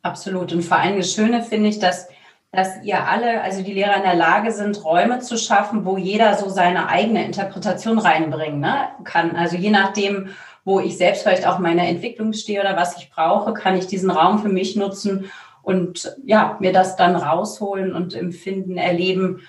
Absolut. 0.01 0.53
Und 0.53 0.63
vor 0.63 0.77
allem 0.77 0.97
das 0.97 1.13
Schöne 1.13 1.43
finde 1.43 1.69
ich, 1.69 1.79
dass 1.79 2.07
dass 2.55 2.83
ihr 2.83 3.07
alle, 3.07 3.41
also 3.41 3.61
die 3.61 3.73
Lehrer 3.73 3.97
in 3.97 4.03
der 4.03 4.15
Lage 4.15 4.51
sind, 4.51 4.83
Räume 4.83 5.19
zu 5.19 5.37
schaffen, 5.37 5.85
wo 5.85 5.97
jeder 5.97 6.35
so 6.35 6.49
seine 6.49 6.87
eigene 6.89 7.25
Interpretation 7.25 7.99
reinbringen 7.99 8.59
ne, 8.59 8.89
kann. 9.03 9.35
Also 9.35 9.57
je 9.57 9.71
nachdem, 9.71 10.29
wo 10.63 10.79
ich 10.79 10.97
selbst 10.97 11.23
vielleicht 11.23 11.45
auch 11.47 11.59
meine 11.59 11.87
Entwicklung 11.87 12.33
stehe 12.33 12.61
oder 12.61 12.75
was 12.75 12.97
ich 12.97 13.11
brauche, 13.11 13.53
kann 13.53 13.75
ich 13.75 13.87
diesen 13.87 14.09
Raum 14.09 14.39
für 14.39 14.49
mich 14.49 14.75
nutzen 14.75 15.29
und 15.61 16.15
ja, 16.23 16.57
mir 16.59 16.71
das 16.71 16.95
dann 16.95 17.15
rausholen 17.15 17.93
und 17.93 18.13
empfinden, 18.13 18.77
erleben, 18.77 19.41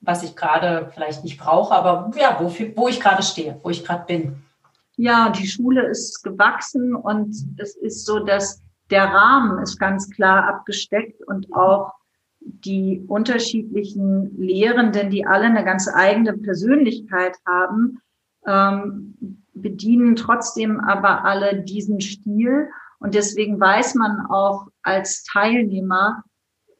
was 0.00 0.22
ich 0.22 0.34
gerade 0.34 0.90
vielleicht 0.94 1.24
nicht 1.24 1.38
brauche, 1.38 1.74
aber 1.74 2.10
ja, 2.16 2.38
wo, 2.40 2.52
wo 2.76 2.88
ich 2.88 3.00
gerade 3.00 3.22
stehe, 3.22 3.58
wo 3.62 3.70
ich 3.70 3.84
gerade 3.84 4.04
bin. 4.06 4.42
Ja, 4.96 5.30
die 5.30 5.46
Schule 5.46 5.86
ist 5.86 6.22
gewachsen 6.22 6.94
und 6.94 7.34
es 7.58 7.76
ist 7.76 8.04
so, 8.04 8.18
dass 8.20 8.62
der 8.90 9.04
Rahmen 9.04 9.62
ist 9.62 9.78
ganz 9.78 10.10
klar 10.10 10.48
abgesteckt 10.48 11.22
und 11.26 11.54
auch 11.54 11.92
die 12.40 13.04
unterschiedlichen 13.06 14.36
Lehrenden, 14.38 15.10
die 15.10 15.26
alle 15.26 15.46
eine 15.46 15.64
ganz 15.64 15.88
eigene 15.92 16.36
Persönlichkeit 16.36 17.36
haben, 17.46 18.00
ähm, 18.46 19.44
bedienen 19.54 20.16
trotzdem 20.16 20.80
aber 20.80 21.24
alle 21.24 21.62
diesen 21.62 22.00
Stil. 22.00 22.68
Und 22.98 23.14
deswegen 23.14 23.60
weiß 23.60 23.94
man 23.94 24.26
auch 24.26 24.68
als 24.82 25.24
Teilnehmer, 25.24 26.24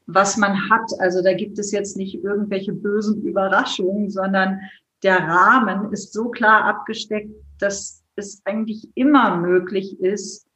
was 0.07 0.37
man 0.37 0.71
hat. 0.71 0.91
Also 0.99 1.23
da 1.23 1.35
gibt 1.35 1.59
es 1.59 1.73
jetzt 1.73 1.97
nicht 1.97 2.23
irgendwelche 2.23 2.73
bösen 2.73 3.23
Überraschungen, 3.23 4.11
sondern 4.11 4.61
der 5.03 5.19
Rahmen 5.19 5.93
ist 5.93 6.13
so 6.13 6.31
klar 6.31 6.65
abgesteckt, 6.65 7.31
dass 7.59 8.03
es 8.17 8.43
eigentlich 8.45 8.89
immer 8.95 9.37
möglich 9.37 10.01
ist, 10.01 10.47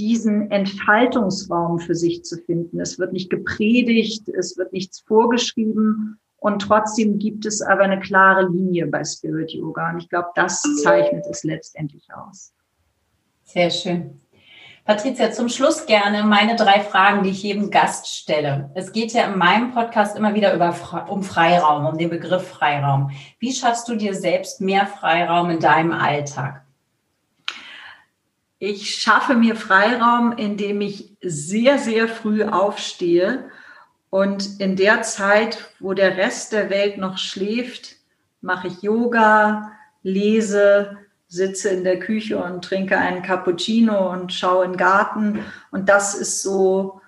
diesen 0.00 0.50
Entfaltungsraum 0.50 1.78
für 1.78 1.94
sich 1.94 2.24
zu 2.24 2.38
finden. 2.38 2.80
Es 2.80 2.98
wird 2.98 3.12
nicht 3.12 3.28
gepredigt, 3.28 4.28
es 4.30 4.56
wird 4.56 4.72
nichts 4.72 5.00
vorgeschrieben 5.00 6.18
und 6.38 6.62
trotzdem 6.62 7.18
gibt 7.18 7.44
es 7.44 7.60
aber 7.60 7.82
eine 7.82 8.00
klare 8.00 8.48
Linie 8.48 8.86
bei 8.86 9.04
Spirit 9.04 9.52
Yoga. 9.52 9.90
Und 9.90 10.02
ich 10.02 10.08
glaube, 10.08 10.28
das 10.34 10.62
zeichnet 10.82 11.26
es 11.30 11.44
letztendlich 11.44 12.08
aus. 12.14 12.52
Sehr 13.44 13.70
schön. 13.70 14.20
Patricia, 14.86 15.30
zum 15.30 15.50
Schluss 15.50 15.84
gerne 15.84 16.24
meine 16.24 16.56
drei 16.56 16.80
Fragen, 16.80 17.22
die 17.22 17.30
ich 17.30 17.42
jedem 17.42 17.70
Gast 17.70 18.08
stelle. 18.08 18.70
Es 18.74 18.92
geht 18.92 19.12
ja 19.12 19.30
in 19.30 19.38
meinem 19.38 19.72
Podcast 19.72 20.16
immer 20.16 20.34
wieder 20.34 20.54
über, 20.54 20.74
um 21.08 21.22
Freiraum, 21.22 21.84
um 21.84 21.98
den 21.98 22.08
Begriff 22.08 22.48
Freiraum. 22.48 23.10
Wie 23.38 23.52
schaffst 23.52 23.86
du 23.88 23.94
dir 23.94 24.14
selbst 24.14 24.62
mehr 24.62 24.86
Freiraum 24.86 25.50
in 25.50 25.60
deinem 25.60 25.92
Alltag? 25.92 26.64
Ich 28.62 28.96
schaffe 28.96 29.34
mir 29.34 29.56
Freiraum, 29.56 30.32
indem 30.36 30.82
ich 30.82 31.16
sehr, 31.22 31.78
sehr 31.78 32.08
früh 32.08 32.44
aufstehe 32.44 33.50
und 34.10 34.60
in 34.60 34.76
der 34.76 35.00
Zeit, 35.00 35.72
wo 35.80 35.94
der 35.94 36.18
Rest 36.18 36.52
der 36.52 36.68
Welt 36.68 36.98
noch 36.98 37.16
schläft, 37.16 37.96
mache 38.42 38.68
ich 38.68 38.82
Yoga, 38.82 39.72
lese, 40.02 40.98
sitze 41.26 41.70
in 41.70 41.84
der 41.84 42.00
Küche 42.00 42.36
und 42.36 42.62
trinke 42.62 42.98
einen 42.98 43.22
Cappuccino 43.22 44.12
und 44.12 44.34
schaue 44.34 44.66
in 44.66 44.72
den 44.72 44.76
Garten. 44.76 45.38
Und 45.70 45.88
das 45.88 46.14
ist 46.14 46.42
so 46.42 47.00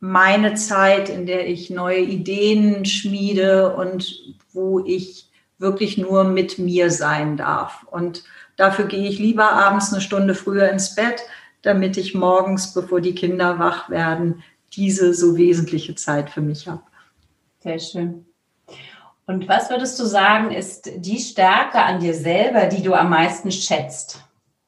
meine 0.00 0.56
Zeit, 0.56 1.08
in 1.08 1.24
der 1.24 1.48
ich 1.48 1.70
neue 1.70 2.00
Ideen 2.00 2.84
schmiede 2.84 3.74
und 3.76 4.36
wo 4.52 4.80
ich 4.80 5.30
wirklich 5.56 5.96
nur 5.96 6.24
mit 6.24 6.58
mir 6.58 6.90
sein 6.90 7.38
darf. 7.38 7.86
Und 7.90 8.24
dafür 8.58 8.84
gehe 8.84 9.08
ich 9.08 9.18
lieber 9.18 9.52
abends 9.52 9.92
eine 9.92 10.02
Stunde 10.02 10.34
früher 10.34 10.68
ins 10.68 10.94
Bett, 10.94 11.22
damit 11.62 11.96
ich 11.96 12.14
morgens, 12.14 12.74
bevor 12.74 13.00
die 13.00 13.14
Kinder 13.14 13.58
wach 13.58 13.88
werden, 13.88 14.42
diese 14.74 15.14
so 15.14 15.38
wesentliche 15.38 15.94
Zeit 15.94 16.28
für 16.28 16.42
mich 16.42 16.68
habe. 16.68 16.82
Sehr 17.60 17.78
schön. 17.78 18.26
Und 19.26 19.48
was 19.48 19.70
würdest 19.70 19.98
du 20.00 20.04
sagen, 20.04 20.50
ist 20.50 20.90
die 20.96 21.18
Stärke 21.18 21.82
an 21.82 22.00
dir 22.00 22.14
selber, 22.14 22.66
die 22.66 22.82
du 22.82 22.94
am 22.94 23.10
meisten 23.10 23.50
schätzt? 23.50 24.24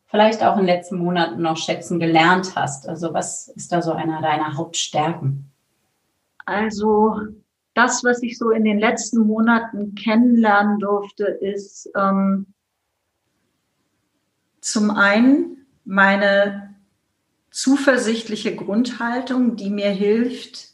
Vielleicht 0.06 0.42
auch 0.42 0.54
in 0.54 0.66
den 0.66 0.74
letzten 0.74 0.98
Monaten 0.98 1.40
noch 1.40 1.56
schätzen 1.56 2.00
gelernt 2.00 2.56
hast. 2.56 2.88
Also 2.88 3.14
was 3.14 3.48
ist 3.48 3.72
da 3.72 3.80
so 3.80 3.92
einer 3.92 4.20
deiner 4.20 4.56
Hauptstärken? 4.56 5.50
Also 6.44 7.14
das, 7.74 8.02
was 8.02 8.22
ich 8.22 8.36
so 8.36 8.50
in 8.50 8.64
den 8.64 8.78
letzten 8.78 9.20
Monaten 9.20 9.94
kennenlernen 9.94 10.78
durfte, 10.80 11.24
ist 11.24 11.88
ähm, 11.96 12.46
zum 14.60 14.90
einen 14.90 15.66
meine 15.84 16.74
zuversichtliche 17.50 18.54
Grundhaltung, 18.54 19.56
die 19.56 19.70
mir 19.70 19.90
hilft, 19.90 20.68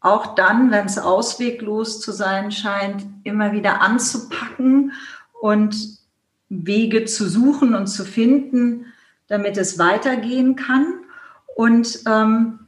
auch 0.00 0.34
dann, 0.34 0.70
wenn 0.70 0.86
es 0.86 0.98
ausweglos 0.98 2.00
zu 2.00 2.12
sein 2.12 2.50
scheint, 2.50 3.04
immer 3.22 3.52
wieder 3.52 3.80
anzupacken 3.80 4.92
und 5.40 5.98
Wege 6.48 7.04
zu 7.04 7.28
suchen 7.28 7.74
und 7.74 7.86
zu 7.86 8.04
finden, 8.04 8.86
damit 9.28 9.56
es 9.56 9.78
weitergehen 9.78 10.56
kann. 10.56 11.00
Und 11.56 12.00
ähm, 12.06 12.58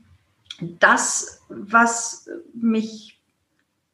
das, 0.78 1.40
was 1.48 2.28
mich, 2.54 3.13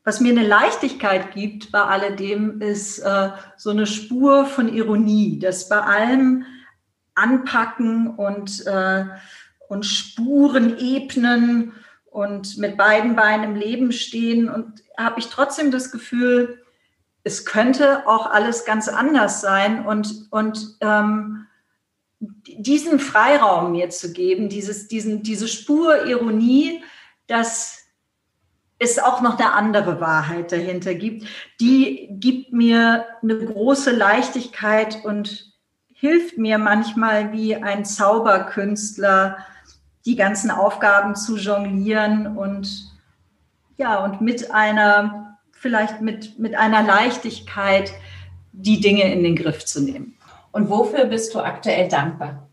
was 0.04 0.20
mir 0.20 0.30
eine 0.30 0.46
Leichtigkeit 0.46 1.32
gibt 1.34 1.70
bei 1.72 1.82
alledem, 1.82 2.60
ist 2.60 3.00
äh, 3.00 3.30
so 3.56 3.70
eine 3.70 3.86
Spur 3.86 4.46
von 4.46 4.72
Ironie, 4.72 5.38
dass 5.38 5.68
bei 5.68 5.80
allem 5.80 6.46
Anpacken 7.14 8.16
und, 8.16 8.66
äh, 8.66 9.04
und 9.68 9.84
Spuren 9.84 10.78
ebnen 10.78 11.72
und 12.06 12.56
mit 12.58 12.76
beiden 12.76 13.14
Beinen 13.14 13.44
im 13.44 13.56
Leben 13.56 13.92
stehen 13.92 14.48
und 14.48 14.82
habe 14.96 15.20
ich 15.20 15.28
trotzdem 15.28 15.70
das 15.70 15.92
Gefühl, 15.92 16.62
es 17.22 17.44
könnte 17.44 18.06
auch 18.08 18.30
alles 18.30 18.64
ganz 18.64 18.88
anders 18.88 19.42
sein 19.42 19.84
und, 19.84 20.26
und 20.30 20.78
ähm, 20.80 21.46
diesen 22.18 22.98
Freiraum 22.98 23.72
mir 23.72 23.90
zu 23.90 24.12
geben, 24.12 24.48
dieses, 24.48 24.88
diesen, 24.88 25.22
diese 25.22 25.48
Spur 25.48 26.06
Ironie, 26.06 26.82
dass 27.26 27.79
es 28.80 28.98
auch 28.98 29.20
noch 29.20 29.38
eine 29.38 29.52
andere 29.52 30.00
Wahrheit 30.00 30.50
dahinter 30.50 30.94
gibt, 30.94 31.28
die 31.60 32.08
gibt 32.12 32.52
mir 32.52 33.04
eine 33.22 33.38
große 33.38 33.90
Leichtigkeit 33.92 35.04
und 35.04 35.52
hilft 35.92 36.38
mir 36.38 36.56
manchmal 36.56 37.32
wie 37.32 37.54
ein 37.54 37.84
Zauberkünstler, 37.84 39.36
die 40.06 40.16
ganzen 40.16 40.50
Aufgaben 40.50 41.14
zu 41.14 41.36
jonglieren 41.36 42.38
und 42.38 42.90
ja, 43.76 44.02
und 44.02 44.22
mit 44.22 44.50
einer, 44.50 45.38
vielleicht 45.52 46.00
mit, 46.00 46.38
mit 46.38 46.54
einer 46.54 46.82
Leichtigkeit 46.82 47.92
die 48.52 48.80
Dinge 48.80 49.12
in 49.12 49.22
den 49.22 49.36
Griff 49.36 49.66
zu 49.66 49.82
nehmen. 49.82 50.16
Und 50.52 50.70
wofür 50.70 51.04
bist 51.04 51.34
du 51.34 51.40
aktuell 51.40 51.88
dankbar? 51.88 52.48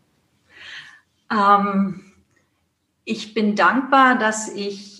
Ähm, 1.30 2.12
ich 3.04 3.32
bin 3.32 3.56
dankbar, 3.56 4.18
dass 4.18 4.48
ich 4.48 4.97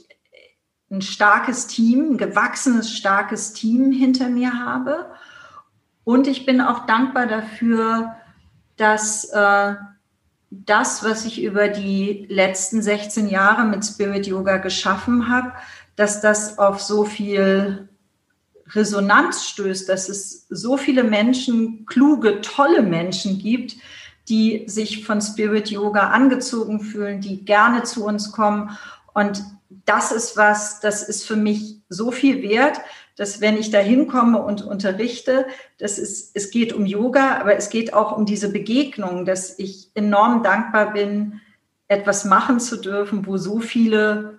ein 0.90 1.02
starkes 1.02 1.66
Team, 1.66 2.12
ein 2.12 2.18
gewachsenes, 2.18 2.92
starkes 2.92 3.52
Team 3.52 3.92
hinter 3.92 4.28
mir 4.28 4.52
habe. 4.64 5.06
Und 6.04 6.26
ich 6.26 6.46
bin 6.46 6.60
auch 6.60 6.86
dankbar 6.86 7.26
dafür, 7.26 8.14
dass 8.76 9.24
äh, 9.30 9.74
das, 10.50 11.04
was 11.04 11.26
ich 11.26 11.42
über 11.42 11.68
die 11.68 12.26
letzten 12.30 12.80
16 12.80 13.28
Jahre 13.28 13.64
mit 13.64 13.84
Spirit 13.84 14.26
Yoga 14.26 14.56
geschaffen 14.56 15.28
habe, 15.28 15.52
dass 15.96 16.20
das 16.20 16.58
auf 16.58 16.80
so 16.80 17.04
viel 17.04 17.88
Resonanz 18.70 19.44
stößt, 19.46 19.88
dass 19.88 20.08
es 20.08 20.46
so 20.48 20.76
viele 20.76 21.04
Menschen, 21.04 21.86
kluge, 21.86 22.40
tolle 22.40 22.82
Menschen 22.82 23.38
gibt, 23.38 23.76
die 24.28 24.64
sich 24.68 25.04
von 25.04 25.20
Spirit 25.20 25.70
Yoga 25.70 26.10
angezogen 26.10 26.80
fühlen, 26.80 27.20
die 27.20 27.44
gerne 27.44 27.82
zu 27.82 28.04
uns 28.04 28.32
kommen. 28.32 28.76
Und 29.14 29.42
das 29.70 30.12
ist 30.12 30.36
was, 30.36 30.80
das 30.80 31.02
ist 31.02 31.26
für 31.26 31.36
mich 31.36 31.80
so 31.88 32.10
viel 32.10 32.42
wert, 32.42 32.80
dass 33.16 33.40
wenn 33.40 33.56
ich 33.56 33.70
da 33.70 33.78
hinkomme 33.78 34.40
und 34.40 34.62
unterrichte, 34.64 35.46
das 35.78 35.98
ist, 35.98 36.30
es 36.34 36.50
geht 36.50 36.72
um 36.72 36.86
Yoga, 36.86 37.38
aber 37.38 37.56
es 37.56 37.68
geht 37.68 37.92
auch 37.92 38.16
um 38.16 38.26
diese 38.26 38.52
Begegnung, 38.52 39.24
dass 39.24 39.58
ich 39.58 39.90
enorm 39.94 40.42
dankbar 40.42 40.92
bin, 40.92 41.40
etwas 41.88 42.24
machen 42.24 42.60
zu 42.60 42.76
dürfen, 42.76 43.26
wo 43.26 43.36
so 43.36 43.60
viele 43.60 44.38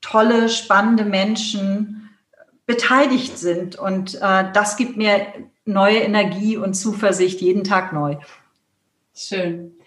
tolle, 0.00 0.48
spannende 0.48 1.04
Menschen 1.04 2.10
beteiligt 2.66 3.38
sind. 3.38 3.76
Und 3.76 4.16
äh, 4.16 4.52
das 4.52 4.76
gibt 4.76 4.96
mir 4.96 5.26
neue 5.64 5.98
Energie 5.98 6.56
und 6.56 6.74
Zuversicht 6.74 7.40
jeden 7.40 7.64
Tag 7.64 7.92
neu. 7.92 8.16
Schön. 9.14 9.77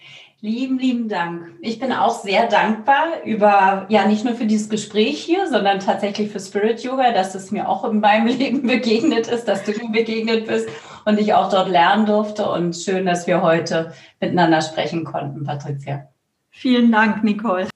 Lieben, 0.44 0.76
lieben 0.80 1.08
Dank. 1.08 1.52
Ich 1.60 1.78
bin 1.78 1.92
auch 1.92 2.20
sehr 2.20 2.48
dankbar 2.48 3.22
über, 3.24 3.86
ja, 3.88 4.08
nicht 4.08 4.24
nur 4.24 4.34
für 4.34 4.46
dieses 4.46 4.68
Gespräch 4.68 5.22
hier, 5.22 5.46
sondern 5.46 5.78
tatsächlich 5.78 6.32
für 6.32 6.40
Spirit 6.40 6.82
Yoga, 6.82 7.12
dass 7.12 7.36
es 7.36 7.52
mir 7.52 7.68
auch 7.68 7.84
in 7.84 8.00
meinem 8.00 8.26
Leben 8.38 8.66
begegnet 8.66 9.28
ist, 9.28 9.44
dass 9.44 9.62
du 9.62 9.70
mir 9.70 9.92
begegnet 9.92 10.48
bist 10.48 10.68
und 11.04 11.20
ich 11.20 11.32
auch 11.32 11.48
dort 11.48 11.68
lernen 11.68 12.06
durfte. 12.06 12.50
Und 12.50 12.74
schön, 12.74 13.06
dass 13.06 13.28
wir 13.28 13.40
heute 13.40 13.92
miteinander 14.18 14.62
sprechen 14.62 15.04
konnten, 15.04 15.44
Patricia. 15.44 16.08
Vielen 16.50 16.90
Dank, 16.90 17.22
Nicole. 17.22 17.68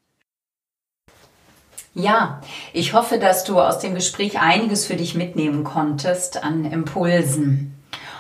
Ja, 1.95 2.41
ich 2.73 2.95
hoffe, 2.95 3.21
dass 3.21 3.45
du 3.45 3.61
aus 3.61 3.79
dem 3.79 3.95
Gespräch 3.95 4.41
einiges 4.41 4.87
für 4.87 4.97
dich 4.97 5.15
mitnehmen 5.15 5.63
konntest 5.63 6.43
an 6.43 6.65
Impulsen. 6.65 7.76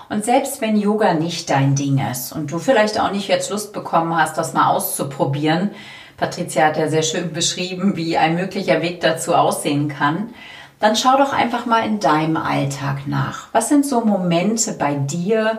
Und 0.09 0.25
selbst 0.25 0.61
wenn 0.61 0.77
Yoga 0.77 1.15
nicht 1.15 1.51
dein 1.51 1.75
Ding 1.75 1.99
ist 1.99 2.33
und 2.33 2.53
du 2.53 2.59
vielleicht 2.59 3.01
auch 3.01 3.11
nicht 3.11 3.29
jetzt 3.29 3.51
Lust 3.51 3.73
bekommen 3.73 4.17
hast, 4.17 4.39
das 4.39 4.55
mal 4.55 4.71
auszuprobieren, 4.71 5.71
Patricia 6.17 6.67
hat 6.67 6.79
ja 6.79 6.89
sehr 6.89 7.03
schön 7.03 7.33
beschrieben, 7.33 7.97
wie 7.97 8.17
ein 8.17 8.37
möglicher 8.37 8.81
Weg 8.81 9.01
dazu 9.01 9.35
aussehen 9.35 9.89
kann, 9.89 10.31
dann 10.79 10.97
schau 10.97 11.17
doch 11.19 11.33
einfach 11.33 11.67
mal 11.67 11.85
in 11.87 12.01
deinem 12.01 12.37
Alltag 12.37 13.07
nach. 13.07 13.49
Was 13.53 13.69
sind 13.69 13.85
so 13.85 14.03
Momente 14.03 14.73
bei 14.73 14.95
dir, 14.95 15.59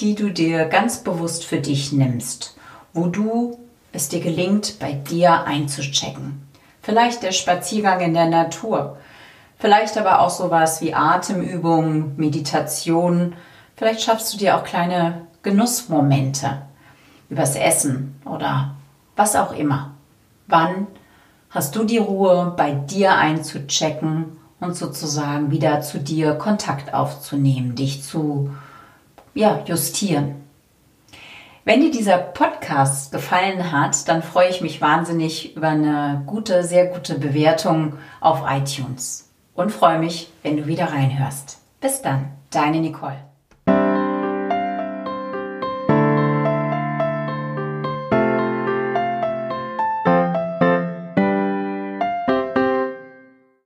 die 0.00 0.14
du 0.14 0.30
dir 0.30 0.66
ganz 0.66 0.98
bewusst 0.98 1.44
für 1.44 1.58
dich 1.58 1.92
nimmst, 1.92 2.56
wo 2.92 3.06
du 3.06 3.58
es 3.92 4.08
dir 4.08 4.20
gelingt, 4.20 4.78
bei 4.78 4.92
dir 4.92 5.44
einzuchecken? 5.44 6.46
Vielleicht 6.82 7.22
der 7.22 7.32
Spaziergang 7.32 8.00
in 8.00 8.14
der 8.14 8.28
Natur, 8.28 8.96
vielleicht 9.58 9.98
aber 9.98 10.20
auch 10.20 10.30
sowas 10.30 10.80
wie 10.80 10.94
Atemübungen, 10.94 12.14
Meditation, 12.16 13.34
Vielleicht 13.78 14.02
schaffst 14.02 14.34
du 14.34 14.38
dir 14.38 14.56
auch 14.56 14.64
kleine 14.64 15.28
Genussmomente 15.42 16.62
übers 17.30 17.54
Essen 17.54 18.20
oder 18.24 18.74
was 19.14 19.36
auch 19.36 19.52
immer. 19.52 19.92
Wann 20.48 20.88
hast 21.50 21.76
du 21.76 21.84
die 21.84 21.98
Ruhe, 21.98 22.54
bei 22.56 22.72
dir 22.72 23.14
einzuchecken 23.14 24.36
und 24.58 24.74
sozusagen 24.74 25.52
wieder 25.52 25.80
zu 25.80 26.00
dir 26.00 26.34
Kontakt 26.34 26.92
aufzunehmen, 26.92 27.76
dich 27.76 28.02
zu 28.02 28.50
ja, 29.32 29.62
justieren. 29.64 30.34
Wenn 31.64 31.80
dir 31.80 31.92
dieser 31.92 32.18
Podcast 32.18 33.12
gefallen 33.12 33.70
hat, 33.70 34.08
dann 34.08 34.24
freue 34.24 34.48
ich 34.48 34.60
mich 34.60 34.80
wahnsinnig 34.80 35.54
über 35.54 35.68
eine 35.68 36.24
gute, 36.26 36.64
sehr 36.64 36.86
gute 36.86 37.16
Bewertung 37.16 37.92
auf 38.20 38.42
iTunes 38.48 39.30
und 39.54 39.70
freue 39.70 40.00
mich, 40.00 40.32
wenn 40.42 40.56
du 40.56 40.66
wieder 40.66 40.90
reinhörst. 40.90 41.58
Bis 41.80 42.02
dann, 42.02 42.32
deine 42.50 42.80
Nicole. 42.80 43.27